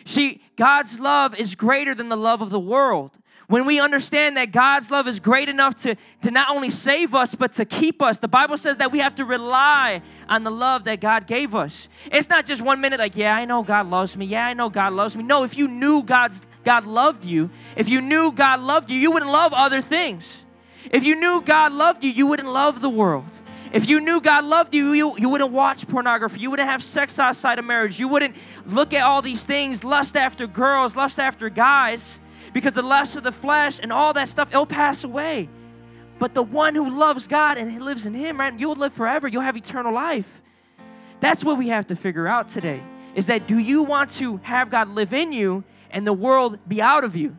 See, 0.06 0.42
God's 0.56 1.00
love 1.00 1.36
is 1.36 1.56
greater 1.56 1.96
than 1.96 2.10
the 2.10 2.16
love 2.16 2.42
of 2.42 2.50
the 2.50 2.60
world. 2.60 3.12
When 3.48 3.66
we 3.66 3.80
understand 3.80 4.38
that 4.38 4.52
God's 4.52 4.90
love 4.90 5.08
is 5.08 5.20
great 5.20 5.50
enough 5.50 5.76
to, 5.84 5.96
to 6.24 6.32
not 6.32 6.50
only 6.50 6.72
save 6.72 7.14
us, 7.14 7.36
but 7.36 7.54
to 7.54 7.66
keep 7.66 8.02
us, 8.02 8.18
the 8.18 8.28
Bible 8.28 8.58
says 8.58 8.78
that 8.78 8.92
we 8.92 9.00
have 9.00 9.16
to 9.16 9.26
rely 9.26 10.02
on 10.28 10.44
the 10.44 10.50
love 10.50 10.86
that 10.86 11.00
God 11.00 11.28
gave 11.28 11.54
us. 11.54 11.88
It's 12.12 12.28
not 12.28 12.48
just 12.48 12.64
one 12.64 12.82
minute 12.82 13.00
like, 13.00 13.16
yeah, 13.16 13.36
I 13.36 13.46
know 13.46 13.62
God 13.62 13.88
loves 13.88 14.18
me. 14.18 14.26
Yeah, 14.26 14.48
I 14.48 14.54
know 14.54 14.70
God 14.70 14.94
loves 14.94 15.16
me. 15.16 15.24
No, 15.24 15.44
if 15.44 15.58
you 15.58 15.68
knew 15.68 16.02
God's, 16.02 16.42
God 16.64 16.86
loved 16.86 17.24
you, 17.24 17.52
if 17.76 17.88
you 17.88 18.02
knew 18.02 18.32
God 18.32 18.62
loved 18.62 18.90
you, 18.90 18.98
you 18.98 19.12
wouldn't 19.12 19.32
love 19.32 19.54
other 19.54 19.82
things. 19.82 20.44
If 20.92 21.04
you 21.04 21.16
knew 21.16 21.42
God 21.42 21.72
loved 21.72 22.04
you, 22.04 22.12
you 22.12 22.26
wouldn't 22.26 22.50
love 22.50 22.82
the 22.82 22.90
world. 22.90 23.30
If 23.75 23.89
you 23.89 24.00
knew 24.00 24.22
God 24.22 24.46
loved 24.46 24.74
you, 24.74 24.94
you, 24.94 25.17
you 25.17 25.27
wouldn't 25.27 25.51
watch 25.51 25.86
pornography. 25.86 26.39
You 26.39 26.50
wouldn't 26.50 26.70
have 26.70 26.82
sex 26.82 27.20
outside 27.20 27.60
of 27.60 27.65
marriage. 27.65 28.00
You 28.00 28.08
wouldn't 28.08 28.38
look 28.65 28.94
at 28.94 29.03
all 29.03 29.22
these 29.22 29.44
things, 29.44 29.84
lust 29.84 30.15
after 30.15 30.48
girls, 30.48 30.96
lust 30.96 31.20
after 31.20 31.50
guys 31.50 32.22
because 32.53 32.72
the 32.72 32.82
lust 32.82 33.17
of 33.17 33.24
the 33.24 33.34
flesh 33.34 33.82
and 33.84 33.91
all 33.91 34.13
that 34.13 34.29
stuff, 34.29 34.48
it'll 34.50 34.65
pass 34.65 35.03
away. 35.03 35.50
But 36.20 36.34
the 36.34 36.41
one 36.41 36.74
who 36.74 36.98
loves 36.98 37.27
God 37.27 37.58
and 37.58 37.84
lives 37.84 38.05
in 38.05 38.13
Him, 38.13 38.39
right, 38.39 38.58
you'll 38.58 38.77
live 38.77 38.94
forever. 38.94 39.27
You'll 39.27 39.41
have 39.41 39.57
eternal 39.57 39.94
life. 39.94 40.42
That's 41.20 41.44
what 41.44 41.57
we 41.57 41.68
have 41.68 41.88
to 41.88 41.98
figure 41.98 42.29
out 42.29 42.48
today 42.48 42.81
is 43.14 43.25
that 43.25 43.46
do 43.46 43.57
you 43.57 43.83
want 43.83 44.11
to 44.11 44.38
have 44.38 44.70
God 44.70 44.88
live 44.88 45.11
in 45.11 45.33
you 45.33 45.66
and 45.92 46.07
the 46.07 46.14
world 46.14 46.59
be 46.66 46.81
out 46.81 47.03
of 47.03 47.18
you? 47.18 47.35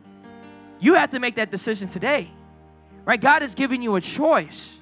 You 0.79 0.93
have 0.93 1.09
to 1.11 1.19
make 1.19 1.35
that 1.35 1.49
decision 1.49 1.87
today, 1.87 2.29
right? 3.05 3.19
God 3.19 3.41
has 3.41 3.55
given 3.55 3.81
you 3.81 3.95
a 3.95 4.01
choice. 4.01 4.76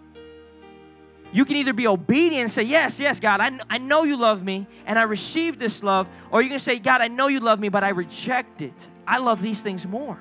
You 1.31 1.43
can 1.43 1.57
either 1.57 1.73
be 1.73 1.87
obedient 1.87 2.43
and 2.43 2.51
say, 2.51 2.63
Yes, 2.63 2.99
yes, 2.99 3.19
God, 3.19 3.41
I, 3.41 3.59
I 3.69 3.77
know 3.77 4.03
you 4.03 4.17
love 4.17 4.43
me 4.43 4.67
and 4.85 4.97
I 4.97 5.03
receive 5.03 5.59
this 5.59 5.83
love, 5.83 6.07
or 6.31 6.41
you 6.41 6.49
can 6.49 6.59
say, 6.59 6.79
God, 6.79 7.01
I 7.01 7.07
know 7.07 7.27
you 7.27 7.39
love 7.39 7.59
me, 7.59 7.69
but 7.69 7.83
I 7.83 7.89
reject 7.89 8.61
it. 8.61 8.87
I 9.07 9.17
love 9.17 9.41
these 9.41 9.61
things 9.61 9.85
more. 9.85 10.17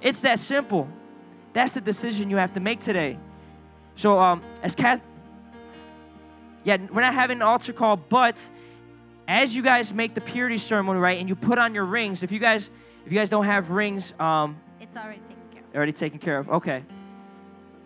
It's 0.00 0.20
that 0.22 0.40
simple. 0.40 0.88
That's 1.52 1.74
the 1.74 1.80
decision 1.80 2.28
you 2.30 2.36
have 2.36 2.52
to 2.54 2.60
make 2.60 2.80
today. 2.80 3.18
So, 3.94 4.18
um, 4.18 4.42
as 4.62 4.74
Kath, 4.74 5.00
yeah, 6.64 6.76
we're 6.92 7.00
not 7.00 7.14
having 7.14 7.38
an 7.38 7.42
altar 7.42 7.72
call, 7.72 7.96
but 7.96 8.38
as 9.28 9.54
you 9.54 9.62
guys 9.62 9.92
make 9.92 10.14
the 10.14 10.20
purity 10.20 10.58
ceremony, 10.58 10.98
right, 10.98 11.18
and 11.18 11.28
you 11.28 11.34
put 11.34 11.58
on 11.58 11.74
your 11.74 11.84
rings, 11.84 12.22
if 12.22 12.30
you 12.30 12.38
guys, 12.38 12.70
if 13.06 13.12
you 13.12 13.18
guys 13.18 13.30
don't 13.30 13.46
have 13.46 13.70
rings, 13.70 14.12
um, 14.20 14.56
it's 14.80 14.96
already 14.96 15.20
taken 15.20 15.42
care 15.52 15.62
of. 15.62 15.76
Already 15.76 15.92
taken 15.92 16.18
care 16.18 16.38
of. 16.38 16.50
Okay. 16.50 16.84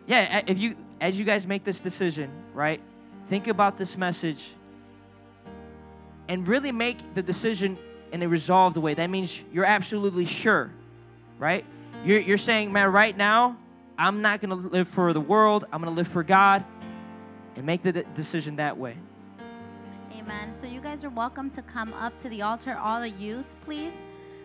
Yeah, 0.07 0.43
if 0.47 0.59
you, 0.59 0.77
as 1.01 1.19
you 1.19 1.25
guys 1.25 1.47
make 1.47 1.65
this 1.65 1.81
decision, 1.81 2.31
right, 2.53 2.81
think 3.29 3.47
about 3.47 3.79
this 3.79 3.97
message, 3.97 4.51
and 6.29 6.47
really 6.47 6.73
make 6.73 7.15
the 7.15 7.23
decision 7.23 7.79
in 8.13 8.23
a 8.23 8.29
resolved 8.29 8.77
way. 8.77 8.95
That 8.95 9.09
means 9.09 9.43
you're 9.53 9.65
absolutely 9.65 10.27
sure, 10.27 10.71
right? 11.39 11.65
You're, 12.05 12.21
you're 12.21 12.39
saying, 12.39 12.73
man, 12.73 12.93
right 12.93 13.17
now, 13.17 13.57
I'm 13.99 14.23
not 14.23 14.41
going 14.41 14.51
to 14.51 14.69
live 14.69 14.89
for 14.89 15.13
the 15.13 15.21
world. 15.21 15.67
I'm 15.73 15.83
going 15.83 15.93
to 15.93 15.97
live 15.97 16.09
for 16.09 16.23
God 16.23 16.65
and 17.57 17.65
make 17.67 17.83
the 17.83 17.93
decision 17.93 18.57
that 18.57 18.77
way. 18.77 18.97
Amen. 20.17 20.53
So, 20.53 20.67
you 20.67 20.81
guys 20.81 21.05
are 21.05 21.11
welcome 21.11 21.51
to 21.51 21.63
come 21.63 21.93
up 21.95 22.19
to 22.19 22.29
the 22.29 22.43
altar, 22.43 22.77
all 22.77 23.01
the 23.01 23.11
youth, 23.11 23.55
please. 23.65 23.95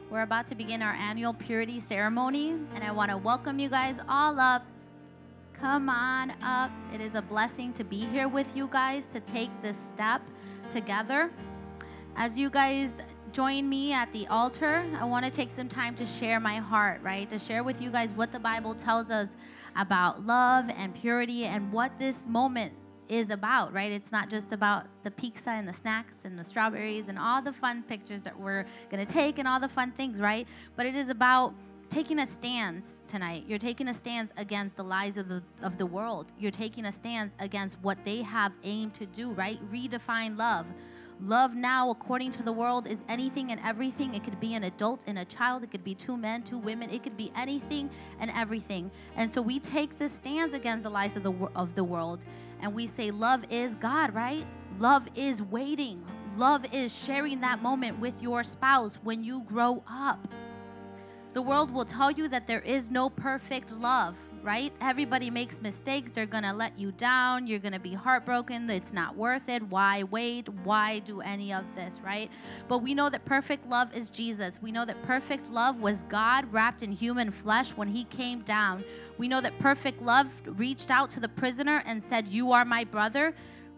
We're 0.09 0.21
about 0.21 0.47
to 0.47 0.55
begin 0.55 0.81
our 0.81 0.93
annual 0.93 1.33
purity 1.33 1.79
ceremony, 1.79 2.51
and 2.73 2.83
I 2.83 2.91
want 2.91 3.11
to 3.11 3.17
welcome 3.17 3.59
you 3.59 3.69
guys 3.69 3.97
all 4.07 4.39
up. 4.39 4.65
Come 5.59 5.87
on 5.89 6.31
up. 6.43 6.69
It 6.93 6.99
is 6.99 7.15
a 7.15 7.21
blessing 7.21 7.71
to 7.73 7.83
be 7.85 7.99
here 7.99 8.27
with 8.27 8.55
you 8.57 8.67
guys 8.71 9.05
to 9.13 9.21
take 9.21 9.49
this 9.61 9.77
step 9.77 10.21
together. 10.69 11.31
As 12.17 12.37
you 12.37 12.49
guys 12.49 12.91
join 13.31 13.67
me 13.67 13.93
at 13.93 14.11
the 14.11 14.27
altar, 14.27 14.85
I 14.99 15.05
want 15.05 15.25
to 15.25 15.31
take 15.31 15.49
some 15.49 15.69
time 15.69 15.95
to 15.95 16.05
share 16.05 16.41
my 16.41 16.57
heart, 16.57 17.01
right? 17.03 17.29
To 17.29 17.39
share 17.39 17.63
with 17.63 17.81
you 17.81 17.89
guys 17.89 18.11
what 18.13 18.33
the 18.33 18.39
Bible 18.39 18.75
tells 18.75 19.09
us 19.09 19.35
about 19.77 20.25
love 20.25 20.65
and 20.75 20.93
purity 20.93 21.45
and 21.45 21.71
what 21.71 21.97
this 21.99 22.27
moment 22.27 22.73
is 23.07 23.29
about, 23.29 23.71
right? 23.73 23.91
It's 23.91 24.11
not 24.11 24.29
just 24.29 24.51
about 24.51 24.87
the 25.03 25.11
pizza 25.11 25.51
and 25.51 25.67
the 25.67 25.73
snacks 25.73 26.17
and 26.25 26.37
the 26.37 26.43
strawberries 26.43 27.07
and 27.07 27.17
all 27.17 27.41
the 27.41 27.53
fun 27.53 27.83
pictures 27.83 28.21
that 28.23 28.37
we're 28.37 28.65
going 28.89 29.05
to 29.05 29.11
take 29.11 29.39
and 29.39 29.47
all 29.47 29.59
the 29.59 29.69
fun 29.69 29.93
things, 29.93 30.19
right? 30.19 30.47
But 30.75 30.85
it 30.85 30.95
is 30.95 31.09
about 31.09 31.53
taking 31.89 32.19
a 32.19 32.27
stance 32.27 33.01
tonight. 33.07 33.45
You're 33.47 33.59
taking 33.59 33.87
a 33.87 33.93
stance 33.93 34.31
against 34.37 34.75
the 34.75 34.83
lies 34.83 35.17
of 35.17 35.27
the 35.27 35.43
of 35.61 35.77
the 35.77 35.85
world. 35.85 36.31
You're 36.39 36.51
taking 36.51 36.85
a 36.85 36.91
stance 36.91 37.33
against 37.39 37.77
what 37.81 37.97
they 38.05 38.21
have 38.21 38.51
aimed 38.63 38.93
to 38.95 39.05
do, 39.05 39.31
right? 39.31 39.59
Redefine 39.71 40.37
love. 40.37 40.65
Love 41.21 41.55
now, 41.55 41.89
according 41.91 42.29
to 42.29 42.43
the 42.43 42.51
world, 42.51 42.87
is 42.87 43.01
anything 43.07 43.51
and 43.51 43.61
everything. 43.63 44.13
It 44.13 44.25
could 44.25 44.37
be 44.41 44.53
an 44.53 44.65
adult 44.65 45.05
and 45.07 45.19
a 45.19 45.25
child. 45.25 45.63
It 45.63 45.71
could 45.71 45.83
be 45.83 45.95
two 45.95 46.17
men, 46.17 46.43
two 46.43 46.57
women. 46.57 46.89
It 46.89 47.03
could 47.03 47.15
be 47.15 47.31
anything 47.37 47.89
and 48.19 48.29
everything. 48.35 48.91
And 49.15 49.33
so 49.33 49.41
we 49.41 49.59
take 49.59 49.97
the 49.97 50.09
stands 50.09 50.53
against 50.53 50.83
the 50.83 50.89
lies 50.89 51.15
of 51.15 51.23
the 51.23 51.33
of 51.55 51.73
the 51.75 51.83
world, 51.83 52.25
and 52.61 52.73
we 52.73 52.85
say, 52.85 53.11
love 53.11 53.45
is 53.49 53.75
God, 53.75 54.13
right? 54.13 54.45
Love 54.77 55.07
is 55.15 55.41
waiting. 55.41 56.03
Love 56.35 56.65
is 56.73 56.93
sharing 56.93 57.39
that 57.39 57.61
moment 57.61 57.97
with 57.99 58.21
your 58.21 58.43
spouse 58.43 58.95
when 59.03 59.23
you 59.23 59.41
grow 59.47 59.81
up. 59.89 60.27
The 61.35 61.41
world 61.41 61.69
will 61.69 61.83
tell 61.83 62.09
you 62.09 62.29
that 62.29 62.47
there 62.47 62.61
is 62.61 62.89
no 62.89 63.09
perfect 63.09 63.71
love 63.71 64.15
right? 64.41 64.71
Everybody 64.79 65.31
makes 65.31 65.59
mistakes. 65.59 66.11
They're 66.11 66.27
going 66.27 66.43
to 66.43 66.53
let 66.53 66.77
you 66.77 66.91
down. 66.91 67.47
You're 67.47 67.57
going 67.57 67.73
to 67.73 67.79
be 67.79 67.95
heartbroken. 67.95 68.69
It's 68.69 68.93
not 68.93 69.17
worth 69.17 69.49
it. 69.49 69.63
Why 69.63 70.03
wait? 70.03 70.47
Why 70.63 70.99
do 70.99 71.21
any 71.21 71.51
of 71.51 71.63
this, 71.75 71.99
right? 71.99 72.29
But 72.67 72.83
we 72.83 72.93
know 72.93 73.09
that 73.09 73.25
perfect 73.25 73.67
love 73.67 73.91
is 73.97 74.11
Jesus. 74.11 74.59
We 74.61 74.71
know 74.71 74.85
that 74.85 75.01
perfect 75.01 75.49
love 75.49 75.79
was 75.79 76.03
God 76.09 76.45
wrapped 76.53 76.83
in 76.83 76.91
human 76.91 77.31
flesh 77.31 77.71
when 77.71 77.87
he 77.87 78.03
came 78.03 78.41
down. 78.41 78.83
We 79.17 79.27
know 79.27 79.41
that 79.41 79.57
perfect 79.57 79.99
love 79.99 80.27
reached 80.45 80.91
out 80.91 81.09
to 81.11 81.19
the 81.19 81.29
prisoner 81.29 81.81
and 81.87 82.03
said, 82.03 82.27
You 82.27 82.51
are 82.51 82.65
my 82.65 82.83
brother 82.83 83.33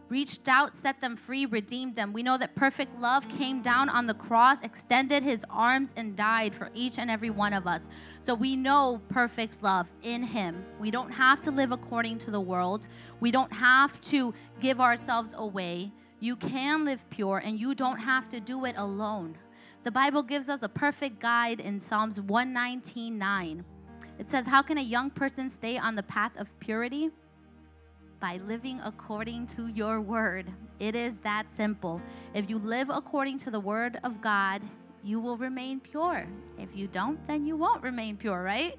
reached 0.10 0.48
out, 0.48 0.78
set 0.78 1.02
them 1.02 1.16
free, 1.16 1.46
redeemed 1.46 1.96
them. 1.96 2.14
We 2.14 2.24
know 2.24 2.38
that 2.38 2.56
perfect 2.56 2.98
love 2.98 3.28
came 3.28 3.62
down 3.62 3.90
on 3.90 4.08
the 4.08 4.14
cross, 4.14 4.62
extended 4.62 5.24
his 5.24 5.46
arms, 5.50 5.90
and 5.96 6.16
died 6.16 6.56
for 6.56 6.70
each 6.74 6.98
and 6.98 7.12
every 7.12 7.30
one 7.30 7.54
of 7.54 7.68
us. 7.68 7.82
So 8.24 8.34
we 8.34 8.56
know 8.56 9.02
perfect 9.10 9.62
love 9.62 9.88
in 10.04 10.24
him. 10.24 10.66
We 10.80 10.92
don't 10.92 11.12
have 11.12 11.42
to 11.44 11.52
live 11.52 11.72
according 11.72 12.20
to 12.20 12.32
the 12.32 12.42
world, 12.42 12.88
we 13.20 13.32
don't 13.32 13.52
have 13.52 14.00
to 14.02 14.34
give 14.60 14.80
ourselves 14.80 15.34
away 15.36 15.92
You 16.20 16.36
can 16.36 16.84
live 16.84 17.08
pure 17.12 17.38
and 17.38 17.60
you 17.60 17.76
don't 17.76 18.00
have 18.00 18.28
to 18.30 18.40
do 18.40 18.66
it 18.66 18.76
alone. 18.78 19.38
The 19.84 19.92
Bible 19.92 20.24
gives 20.24 20.50
us 20.50 20.64
a 20.64 20.70
perfect 20.70 21.20
guide 21.20 21.60
in 21.60 21.80
Psalms 21.80 22.20
119:9. 22.20 23.64
It 24.18 24.32
says, 24.32 24.48
How 24.48 24.64
can 24.64 24.80
a 24.80 24.82
young 24.82 25.12
person 25.12 25.50
stay 25.50 25.78
on 25.78 25.96
the 25.96 26.04
path 26.04 26.32
of 26.38 26.48
purity? 26.60 27.12
By 28.20 28.40
living 28.46 28.80
according 28.84 29.48
to 29.56 29.68
your 29.68 30.02
word. 30.02 30.52
It 30.80 30.96
is 30.96 31.14
that 31.24 31.46
simple. 31.56 32.02
If 32.34 32.50
you 32.50 32.58
live 32.58 32.90
according 32.90 33.38
to 33.40 33.52
the 33.52 33.60
word 33.60 34.00
of 34.04 34.22
God, 34.22 34.62
you 35.04 35.20
will 35.20 35.38
remain 35.38 35.80
pure. 35.80 36.28
If 36.58 36.70
you 36.76 36.88
don't, 36.88 37.26
then 37.28 37.46
you 37.46 37.56
won't 37.56 37.84
remain 37.84 38.18
pure, 38.18 38.42
right? 38.42 38.78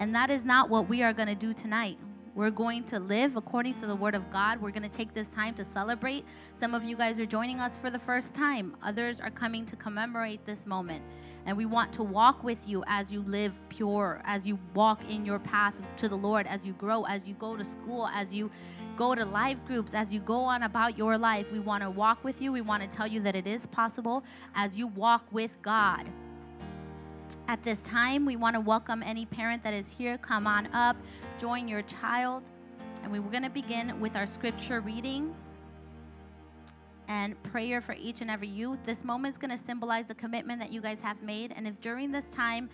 And 0.00 0.14
that 0.14 0.30
is 0.30 0.44
not 0.44 0.70
what 0.70 0.88
we 0.88 1.02
are 1.02 1.12
going 1.12 1.28
to 1.28 1.34
do 1.34 1.54
tonight. 1.54 1.98
We're 2.38 2.50
going 2.50 2.84
to 2.84 3.00
live 3.00 3.34
according 3.34 3.80
to 3.80 3.88
the 3.88 3.96
word 3.96 4.14
of 4.14 4.30
God. 4.30 4.62
We're 4.62 4.70
going 4.70 4.88
to 4.88 4.96
take 4.96 5.12
this 5.12 5.26
time 5.26 5.54
to 5.54 5.64
celebrate. 5.64 6.24
Some 6.56 6.72
of 6.72 6.84
you 6.84 6.96
guys 6.96 7.18
are 7.18 7.26
joining 7.26 7.58
us 7.58 7.76
for 7.76 7.90
the 7.90 7.98
first 7.98 8.32
time, 8.32 8.76
others 8.80 9.20
are 9.20 9.28
coming 9.28 9.66
to 9.66 9.74
commemorate 9.74 10.46
this 10.46 10.64
moment. 10.64 11.02
And 11.46 11.56
we 11.56 11.66
want 11.66 11.92
to 11.94 12.04
walk 12.04 12.44
with 12.44 12.62
you 12.64 12.84
as 12.86 13.10
you 13.10 13.22
live 13.22 13.54
pure, 13.70 14.22
as 14.24 14.46
you 14.46 14.56
walk 14.72 15.00
in 15.10 15.26
your 15.26 15.40
path 15.40 15.74
to 15.96 16.08
the 16.08 16.14
Lord, 16.14 16.46
as 16.46 16.64
you 16.64 16.74
grow, 16.74 17.02
as 17.06 17.26
you 17.26 17.34
go 17.34 17.56
to 17.56 17.64
school, 17.64 18.06
as 18.06 18.32
you 18.32 18.52
go 18.96 19.16
to 19.16 19.24
life 19.24 19.58
groups, 19.66 19.92
as 19.92 20.12
you 20.12 20.20
go 20.20 20.38
on 20.38 20.62
about 20.62 20.96
your 20.96 21.18
life. 21.18 21.50
We 21.50 21.58
want 21.58 21.82
to 21.82 21.90
walk 21.90 22.22
with 22.22 22.40
you. 22.40 22.52
We 22.52 22.60
want 22.60 22.84
to 22.84 22.88
tell 22.88 23.08
you 23.08 23.18
that 23.22 23.34
it 23.34 23.48
is 23.48 23.66
possible 23.66 24.22
as 24.54 24.76
you 24.76 24.86
walk 24.86 25.24
with 25.32 25.60
God. 25.60 26.06
At 27.48 27.62
this 27.62 27.82
time, 27.82 28.24
we 28.24 28.36
want 28.36 28.54
to 28.54 28.60
welcome 28.60 29.02
any 29.02 29.26
parent 29.26 29.62
that 29.64 29.74
is 29.74 29.90
here. 29.90 30.18
Come 30.18 30.46
on 30.46 30.66
up, 30.74 30.96
join 31.38 31.68
your 31.68 31.82
child. 31.82 32.42
And 33.02 33.12
we 33.12 33.18
are 33.18 33.22
going 33.22 33.42
to 33.42 33.50
begin 33.50 34.00
with 34.00 34.16
our 34.16 34.26
scripture 34.26 34.80
reading 34.80 35.34
and 37.08 37.42
prayer 37.44 37.80
for 37.80 37.94
each 37.94 38.20
and 38.20 38.30
every 38.30 38.48
youth. 38.48 38.78
This 38.84 39.04
moment 39.04 39.34
is 39.34 39.38
going 39.38 39.56
to 39.56 39.62
symbolize 39.62 40.06
the 40.06 40.14
commitment 40.14 40.60
that 40.60 40.70
you 40.70 40.80
guys 40.80 41.00
have 41.00 41.22
made. 41.22 41.52
And 41.56 41.66
if 41.66 41.80
during 41.80 42.12
this 42.12 42.28
time 42.30 42.68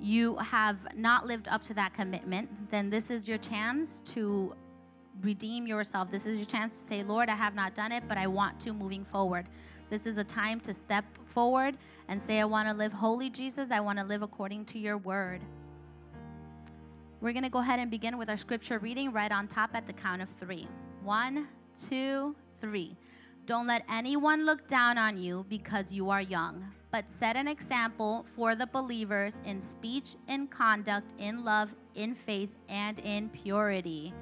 you 0.00 0.36
have 0.36 0.76
not 0.96 1.26
lived 1.26 1.48
up 1.48 1.62
to 1.64 1.74
that 1.74 1.94
commitment, 1.94 2.70
then 2.70 2.90
this 2.90 3.10
is 3.10 3.26
your 3.26 3.38
chance 3.38 4.00
to 4.12 4.54
redeem 5.22 5.66
yourself. 5.66 6.10
This 6.10 6.26
is 6.26 6.36
your 6.36 6.46
chance 6.46 6.74
to 6.74 6.86
say, 6.86 7.02
Lord, 7.02 7.28
I 7.28 7.34
have 7.34 7.54
not 7.54 7.74
done 7.74 7.92
it, 7.92 8.04
but 8.08 8.18
I 8.18 8.26
want 8.26 8.60
to 8.60 8.72
moving 8.72 9.04
forward. 9.04 9.46
This 9.90 10.06
is 10.06 10.18
a 10.18 10.24
time 10.24 10.60
to 10.60 10.72
step 10.72 11.04
forward 11.26 11.76
and 12.06 12.22
say, 12.22 12.38
I 12.40 12.44
want 12.44 12.68
to 12.68 12.74
live 12.74 12.92
holy, 12.92 13.28
Jesus. 13.28 13.72
I 13.72 13.80
want 13.80 13.98
to 13.98 14.04
live 14.04 14.22
according 14.22 14.66
to 14.66 14.78
your 14.78 14.98
word. 14.98 15.42
We're 17.20 17.32
going 17.32 17.42
to 17.42 17.50
go 17.50 17.58
ahead 17.58 17.80
and 17.80 17.90
begin 17.90 18.16
with 18.16 18.30
our 18.30 18.36
scripture 18.36 18.78
reading 18.78 19.12
right 19.12 19.32
on 19.32 19.48
top 19.48 19.70
at 19.74 19.88
the 19.88 19.92
count 19.92 20.22
of 20.22 20.28
three. 20.38 20.68
One, 21.02 21.48
two, 21.88 22.36
three. 22.60 22.96
Don't 23.46 23.66
let 23.66 23.84
anyone 23.90 24.46
look 24.46 24.68
down 24.68 24.96
on 24.96 25.18
you 25.18 25.44
because 25.48 25.92
you 25.92 26.08
are 26.08 26.22
young, 26.22 26.64
but 26.92 27.10
set 27.10 27.34
an 27.34 27.48
example 27.48 28.24
for 28.36 28.54
the 28.54 28.66
believers 28.66 29.34
in 29.44 29.60
speech, 29.60 30.14
in 30.28 30.46
conduct, 30.46 31.12
in 31.18 31.44
love, 31.44 31.70
in 31.96 32.14
faith, 32.14 32.50
and 32.68 33.00
in 33.00 33.28
purity. 33.30 34.14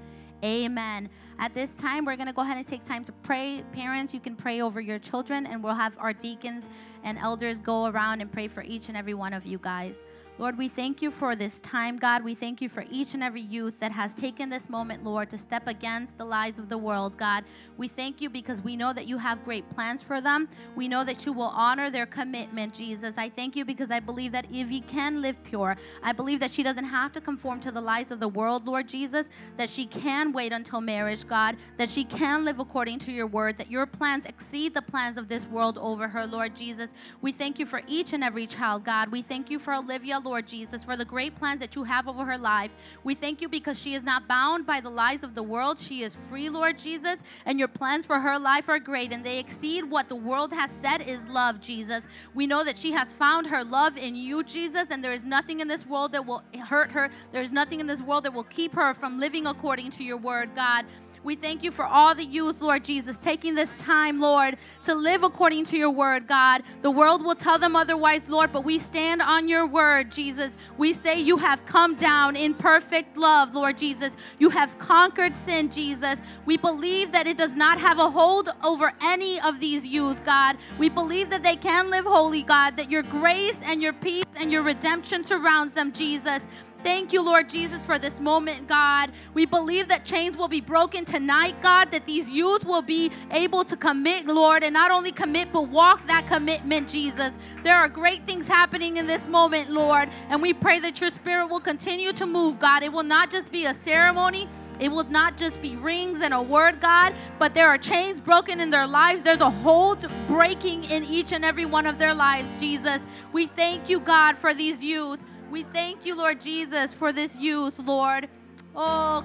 Amen. 0.44 1.08
At 1.40 1.54
this 1.54 1.74
time, 1.74 2.04
we're 2.04 2.16
going 2.16 2.28
to 2.28 2.32
go 2.32 2.42
ahead 2.42 2.56
and 2.56 2.66
take 2.66 2.84
time 2.84 3.04
to 3.04 3.12
pray. 3.12 3.64
Parents, 3.72 4.14
you 4.14 4.20
can 4.20 4.36
pray 4.36 4.60
over 4.60 4.80
your 4.80 4.98
children, 4.98 5.46
and 5.46 5.62
we'll 5.62 5.74
have 5.74 5.96
our 5.98 6.12
deacons 6.12 6.64
and 7.02 7.18
elders 7.18 7.58
go 7.58 7.86
around 7.86 8.20
and 8.20 8.30
pray 8.30 8.48
for 8.48 8.62
each 8.62 8.88
and 8.88 8.96
every 8.96 9.14
one 9.14 9.32
of 9.32 9.46
you 9.46 9.58
guys. 9.58 10.02
Lord, 10.38 10.56
we 10.56 10.68
thank 10.68 11.02
you 11.02 11.10
for 11.10 11.34
this 11.34 11.58
time, 11.62 11.98
God. 11.98 12.22
We 12.22 12.36
thank 12.36 12.62
you 12.62 12.68
for 12.68 12.84
each 12.92 13.14
and 13.14 13.24
every 13.24 13.40
youth 13.40 13.80
that 13.80 13.90
has 13.90 14.14
taken 14.14 14.48
this 14.48 14.68
moment, 14.68 15.02
Lord, 15.02 15.28
to 15.30 15.38
step 15.38 15.66
against 15.66 16.16
the 16.16 16.24
lies 16.24 16.60
of 16.60 16.68
the 16.68 16.78
world, 16.78 17.18
God. 17.18 17.42
We 17.76 17.88
thank 17.88 18.20
you 18.20 18.30
because 18.30 18.62
we 18.62 18.76
know 18.76 18.92
that 18.92 19.08
you 19.08 19.18
have 19.18 19.44
great 19.44 19.68
plans 19.74 20.00
for 20.00 20.20
them. 20.20 20.48
We 20.76 20.86
know 20.86 21.02
that 21.02 21.26
you 21.26 21.32
will 21.32 21.52
honor 21.52 21.90
their 21.90 22.06
commitment, 22.06 22.72
Jesus. 22.72 23.16
I 23.18 23.28
thank 23.28 23.56
you 23.56 23.64
because 23.64 23.90
I 23.90 23.98
believe 23.98 24.30
that 24.30 24.48
Evie 24.48 24.82
can 24.82 25.20
live 25.20 25.42
pure. 25.42 25.76
I 26.04 26.12
believe 26.12 26.38
that 26.38 26.52
she 26.52 26.62
doesn't 26.62 26.84
have 26.84 27.10
to 27.12 27.20
conform 27.20 27.58
to 27.60 27.72
the 27.72 27.80
lies 27.80 28.12
of 28.12 28.20
the 28.20 28.28
world, 28.28 28.64
Lord 28.64 28.86
Jesus, 28.86 29.28
that 29.56 29.68
she 29.68 29.86
can 29.86 30.32
wait 30.32 30.52
until 30.52 30.80
marriage, 30.80 31.26
God, 31.26 31.56
that 31.78 31.90
she 31.90 32.04
can 32.04 32.44
live 32.44 32.60
according 32.60 33.00
to 33.00 33.12
your 33.12 33.26
word, 33.26 33.58
that 33.58 33.72
your 33.72 33.86
plans 33.86 34.24
exceed 34.24 34.72
the 34.72 34.82
plans 34.82 35.16
of 35.16 35.26
this 35.26 35.46
world 35.46 35.78
over 35.78 36.06
her, 36.06 36.28
Lord 36.28 36.54
Jesus. 36.54 36.90
We 37.22 37.32
thank 37.32 37.58
you 37.58 37.66
for 37.66 37.82
each 37.88 38.12
and 38.12 38.22
every 38.22 38.46
child, 38.46 38.84
God. 38.84 39.10
We 39.10 39.20
thank 39.20 39.50
you 39.50 39.58
for 39.58 39.74
Olivia, 39.74 40.20
Lord 40.20 40.27
Jesus, 40.46 40.84
for 40.84 40.96
the 40.96 41.04
great 41.04 41.34
plans 41.34 41.60
that 41.60 41.74
you 41.74 41.84
have 41.84 42.06
over 42.06 42.24
her 42.24 42.38
life. 42.38 42.70
We 43.04 43.14
thank 43.14 43.40
you 43.40 43.48
because 43.48 43.78
she 43.78 43.94
is 43.94 44.02
not 44.02 44.28
bound 44.28 44.66
by 44.66 44.80
the 44.80 44.90
lies 44.90 45.24
of 45.24 45.34
the 45.34 45.42
world. 45.42 45.78
She 45.78 46.02
is 46.02 46.14
free, 46.14 46.48
Lord 46.48 46.78
Jesus, 46.78 47.18
and 47.46 47.58
your 47.58 47.68
plans 47.68 48.04
for 48.04 48.20
her 48.20 48.38
life 48.38 48.68
are 48.68 48.78
great 48.78 49.12
and 49.12 49.24
they 49.24 49.38
exceed 49.38 49.84
what 49.84 50.08
the 50.08 50.16
world 50.16 50.52
has 50.52 50.70
said 50.82 51.02
is 51.02 51.26
love, 51.28 51.60
Jesus. 51.60 52.04
We 52.34 52.46
know 52.46 52.64
that 52.64 52.76
she 52.76 52.92
has 52.92 53.12
found 53.12 53.46
her 53.46 53.64
love 53.64 53.96
in 53.96 54.14
you, 54.14 54.44
Jesus, 54.44 54.88
and 54.90 55.02
there 55.02 55.14
is 55.14 55.24
nothing 55.24 55.60
in 55.60 55.68
this 55.68 55.86
world 55.86 56.12
that 56.12 56.24
will 56.24 56.42
hurt 56.66 56.90
her. 56.90 57.10
There 57.32 57.42
is 57.42 57.52
nothing 57.52 57.80
in 57.80 57.86
this 57.86 58.02
world 58.02 58.24
that 58.24 58.34
will 58.34 58.44
keep 58.44 58.74
her 58.74 58.94
from 58.94 59.18
living 59.18 59.46
according 59.46 59.90
to 59.92 60.04
your 60.04 60.18
word, 60.18 60.54
God. 60.54 60.84
We 61.28 61.36
thank 61.36 61.62
you 61.62 61.70
for 61.70 61.84
all 61.84 62.14
the 62.14 62.24
youth, 62.24 62.62
Lord 62.62 62.86
Jesus, 62.86 63.14
taking 63.18 63.54
this 63.54 63.82
time, 63.82 64.18
Lord, 64.18 64.56
to 64.84 64.94
live 64.94 65.24
according 65.24 65.64
to 65.64 65.76
your 65.76 65.90
word, 65.90 66.26
God. 66.26 66.62
The 66.80 66.90
world 66.90 67.22
will 67.22 67.34
tell 67.34 67.58
them 67.58 67.76
otherwise, 67.76 68.30
Lord, 68.30 68.50
but 68.50 68.64
we 68.64 68.78
stand 68.78 69.20
on 69.20 69.46
your 69.46 69.66
word, 69.66 70.10
Jesus. 70.10 70.56
We 70.78 70.94
say 70.94 71.20
you 71.20 71.36
have 71.36 71.66
come 71.66 71.96
down 71.96 72.34
in 72.34 72.54
perfect 72.54 73.18
love, 73.18 73.52
Lord 73.52 73.76
Jesus. 73.76 74.14
You 74.38 74.48
have 74.48 74.78
conquered 74.78 75.36
sin, 75.36 75.70
Jesus. 75.70 76.18
We 76.46 76.56
believe 76.56 77.12
that 77.12 77.26
it 77.26 77.36
does 77.36 77.54
not 77.54 77.78
have 77.78 77.98
a 77.98 78.10
hold 78.10 78.48
over 78.64 78.94
any 79.02 79.38
of 79.42 79.60
these 79.60 79.86
youth, 79.86 80.24
God. 80.24 80.56
We 80.78 80.88
believe 80.88 81.28
that 81.28 81.42
they 81.42 81.56
can 81.56 81.90
live 81.90 82.06
holy, 82.06 82.42
God, 82.42 82.78
that 82.78 82.90
your 82.90 83.02
grace 83.02 83.58
and 83.64 83.82
your 83.82 83.92
peace 83.92 84.24
and 84.34 84.50
your 84.50 84.62
redemption 84.62 85.24
surrounds 85.24 85.74
them, 85.74 85.92
Jesus. 85.92 86.40
Thank 86.84 87.12
you, 87.12 87.22
Lord 87.22 87.48
Jesus, 87.48 87.84
for 87.84 87.98
this 87.98 88.20
moment, 88.20 88.68
God. 88.68 89.10
We 89.34 89.46
believe 89.46 89.88
that 89.88 90.04
chains 90.04 90.36
will 90.36 90.46
be 90.46 90.60
broken 90.60 91.04
tonight, 91.04 91.60
God, 91.60 91.90
that 91.90 92.06
these 92.06 92.28
youth 92.30 92.64
will 92.64 92.82
be 92.82 93.10
able 93.32 93.64
to 93.64 93.76
commit, 93.76 94.26
Lord, 94.26 94.62
and 94.62 94.74
not 94.74 94.92
only 94.92 95.10
commit, 95.10 95.52
but 95.52 95.68
walk 95.68 96.06
that 96.06 96.28
commitment, 96.28 96.88
Jesus. 96.88 97.32
There 97.64 97.76
are 97.76 97.88
great 97.88 98.26
things 98.26 98.46
happening 98.46 98.96
in 98.96 99.08
this 99.08 99.26
moment, 99.26 99.70
Lord, 99.70 100.08
and 100.28 100.40
we 100.40 100.52
pray 100.52 100.78
that 100.78 101.00
your 101.00 101.10
spirit 101.10 101.48
will 101.48 101.60
continue 101.60 102.12
to 102.12 102.26
move, 102.26 102.60
God. 102.60 102.84
It 102.84 102.92
will 102.92 103.02
not 103.02 103.28
just 103.30 103.50
be 103.50 103.66
a 103.66 103.74
ceremony. 103.74 104.48
It 104.78 104.90
will 104.90 105.02
not 105.04 105.36
just 105.36 105.60
be 105.60 105.74
rings 105.74 106.22
and 106.22 106.32
a 106.32 106.40
word, 106.40 106.80
God, 106.80 107.12
but 107.40 107.52
there 107.52 107.66
are 107.66 107.78
chains 107.78 108.20
broken 108.20 108.60
in 108.60 108.70
their 108.70 108.86
lives. 108.86 109.24
There's 109.24 109.40
a 109.40 109.50
hold 109.50 110.06
breaking 110.28 110.84
in 110.84 111.04
each 111.04 111.32
and 111.32 111.44
every 111.44 111.66
one 111.66 111.84
of 111.84 111.98
their 111.98 112.14
lives, 112.14 112.56
Jesus. 112.58 113.02
We 113.32 113.48
thank 113.48 113.88
you, 113.88 113.98
God, 113.98 114.38
for 114.38 114.54
these 114.54 114.80
youth. 114.80 115.20
We 115.50 115.64
thank 115.64 116.04
you, 116.04 116.14
Lord 116.14 116.40
Jesus, 116.40 116.92
for 116.92 117.12
this 117.12 117.34
youth, 117.34 117.78
Lord. 117.78 118.28
Oh, 118.76 119.24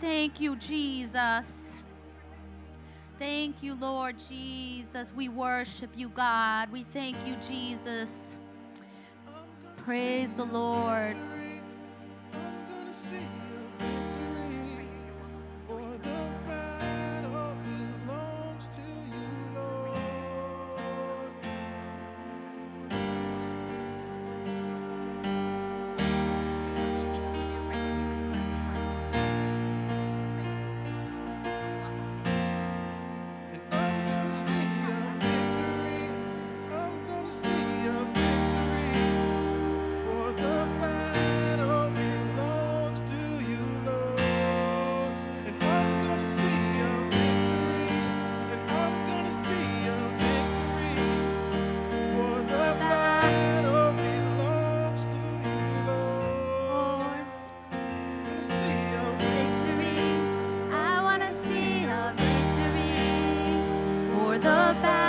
thank 0.00 0.40
you, 0.40 0.56
Jesus. 0.56 1.78
Thank 3.18 3.62
you, 3.62 3.74
Lord 3.74 4.16
Jesus. 4.28 5.12
We 5.14 5.28
worship 5.28 5.90
you, 5.94 6.08
God. 6.08 6.70
We 6.72 6.84
thank 6.84 7.16
you, 7.26 7.36
Jesus. 7.36 8.36
Praise 9.84 10.30
the 10.36 10.44
Lord. 10.44 11.16
the 64.40 64.74
back. 64.82 64.99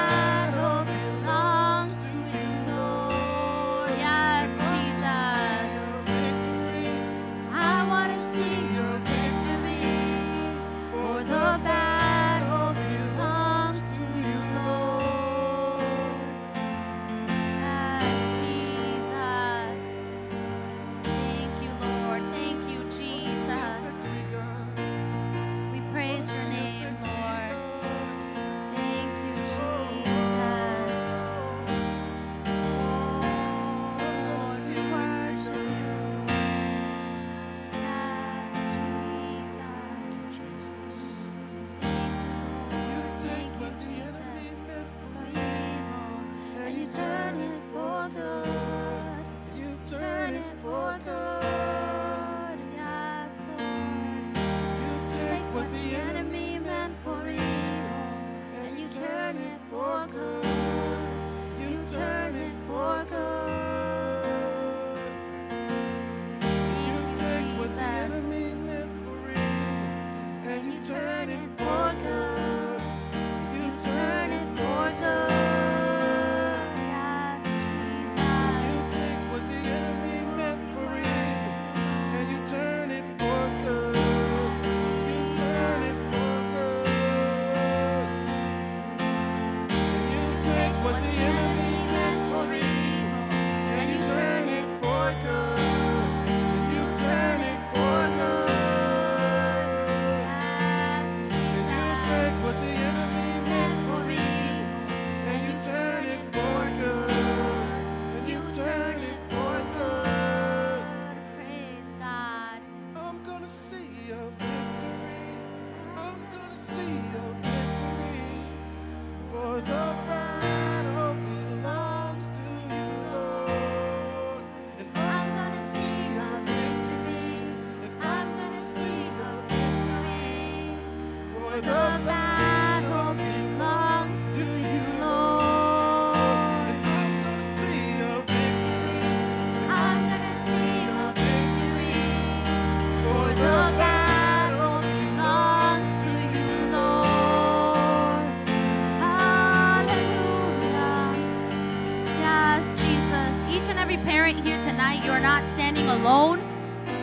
Tonight, 154.92 155.06
you're 155.06 155.20
not 155.20 155.48
standing 155.50 155.88
alone. 155.88 156.40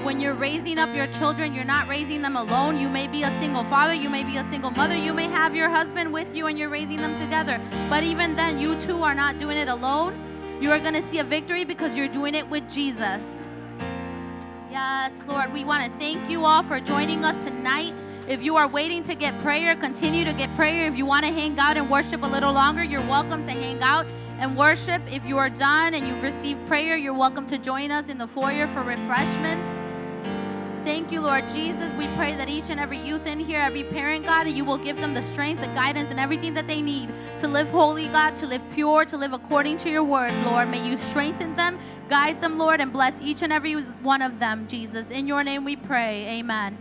When 0.05 0.20
you're 0.20 0.35
raising 0.35 0.79
up 0.79 0.94
your 0.94 1.07
children, 1.07 1.55
you're 1.55 1.64
not 1.64 1.88
raising 1.88 2.22
them 2.22 2.37
alone. 2.37 2.79
You 2.79 2.88
may 2.88 3.07
be 3.07 3.22
a 3.22 3.31
single 3.40 3.64
father, 3.64 3.94
you 3.94 4.11
may 4.11 4.24
be 4.24 4.37
a 4.37 4.44
single 4.51 4.70
mother, 4.70 4.96
you 4.96 5.12
may 5.14 5.29
have 5.29 5.55
your 5.55 5.68
husband 5.68 6.12
with 6.12 6.35
you 6.35 6.46
and 6.46 6.59
you're 6.59 6.68
raising 6.68 6.98
them 6.98 7.16
together. 7.16 7.61
But 7.88 8.05
even 8.05 8.37
then, 8.37 8.59
you 8.59 8.79
two 8.81 9.03
are 9.03 9.14
not 9.14 9.38
doing 9.38 9.57
it 9.57 9.68
alone. 9.68 10.14
You 10.61 10.70
are 10.72 10.81
going 10.81 10.94
to 10.94 11.03
see 11.03 11.18
a 11.18 11.24
victory 11.24 11.64
because 11.64 11.94
you're 11.94 12.09
doing 12.09 12.35
it 12.35 12.48
with 12.48 12.68
Jesus. 12.70 13.48
Yes, 14.70 15.22
Lord, 15.27 15.53
we 15.53 15.64
want 15.64 15.85
to 15.85 15.98
thank 15.98 16.31
you 16.31 16.44
all 16.44 16.62
for 16.62 16.81
joining 16.81 17.24
us 17.24 17.44
tonight. 17.44 17.94
If 18.29 18.43
you 18.43 18.57
are 18.57 18.69
waiting 18.69 19.03
to 19.05 19.14
get 19.14 19.38
prayer, 19.38 19.75
continue 19.75 20.23
to 20.27 20.35
get 20.35 20.55
prayer. 20.55 20.87
If 20.87 20.99
you 20.99 21.07
want 21.07 21.25
to 21.25 21.33
hang 21.33 21.59
out 21.59 21.79
and 21.79 21.91
worship 21.91 22.23
a 22.23 22.27
little 22.27 22.53
longer, 22.53 22.85
you're 22.85 23.01
welcome 23.01 23.43
to 23.47 23.51
hang 23.51 23.83
out 23.83 24.05
and 24.38 24.55
worship. 24.55 25.01
If 25.11 25.25
you 25.25 25.38
are 25.38 25.49
done 25.49 25.95
and 25.95 26.07
you've 26.07 26.23
received 26.23 26.67
prayer, 26.67 26.99
you're 26.99 27.14
welcome 27.14 27.47
to 27.47 27.57
join 27.57 27.91
us 27.91 28.09
in 28.09 28.19
the 28.19 28.27
foyer 28.27 28.67
for 28.67 28.83
refreshments. 28.83 29.67
Thank 30.85 31.11
you, 31.11 31.23
Lord 31.23 31.49
Jesus. 31.49 31.95
We 31.95 32.07
pray 32.17 32.37
that 32.37 32.51
each 32.51 32.69
and 32.69 32.79
every 32.79 32.99
youth 32.99 33.25
in 33.25 33.41
here, 33.41 33.61
every 33.61 33.85
parent, 33.85 34.27
God, 34.27 34.45
that 34.45 34.53
you 34.53 34.64
will 34.67 34.77
give 34.77 34.99
them 34.99 35.14
the 35.14 35.23
strength, 35.23 35.62
the 35.62 35.69
guidance, 35.69 36.11
and 36.11 36.21
everything 36.21 36.53
that 36.53 36.67
they 36.67 36.83
need 36.83 37.11
to 37.38 37.49
live 37.49 37.69
holy, 37.69 38.09
God, 38.09 38.37
to 38.37 38.47
live 38.47 38.62
pure, 38.75 39.07
to 39.07 39.17
live 39.17 39.33
according 39.33 39.79
to 39.79 39.91
your 39.91 40.05
word, 40.05 40.33
Lord. 40.45 40.69
May 40.69 40.87
you 40.87 40.99
strengthen 40.99 41.57
them, 41.57 41.79
guide 42.11 42.43
them, 42.43 42.59
Lord, 42.59 42.83
and 42.83 42.93
bless 42.93 43.23
each 43.23 43.41
and 43.41 43.55
every 43.55 43.73
one 44.03 44.21
of 44.21 44.38
them, 44.38 44.67
Jesus. 44.69 45.11
In 45.11 45.27
your 45.27 45.43
name 45.43 45.64
we 45.64 45.77
pray. 45.77 46.38
Amen. 46.38 46.77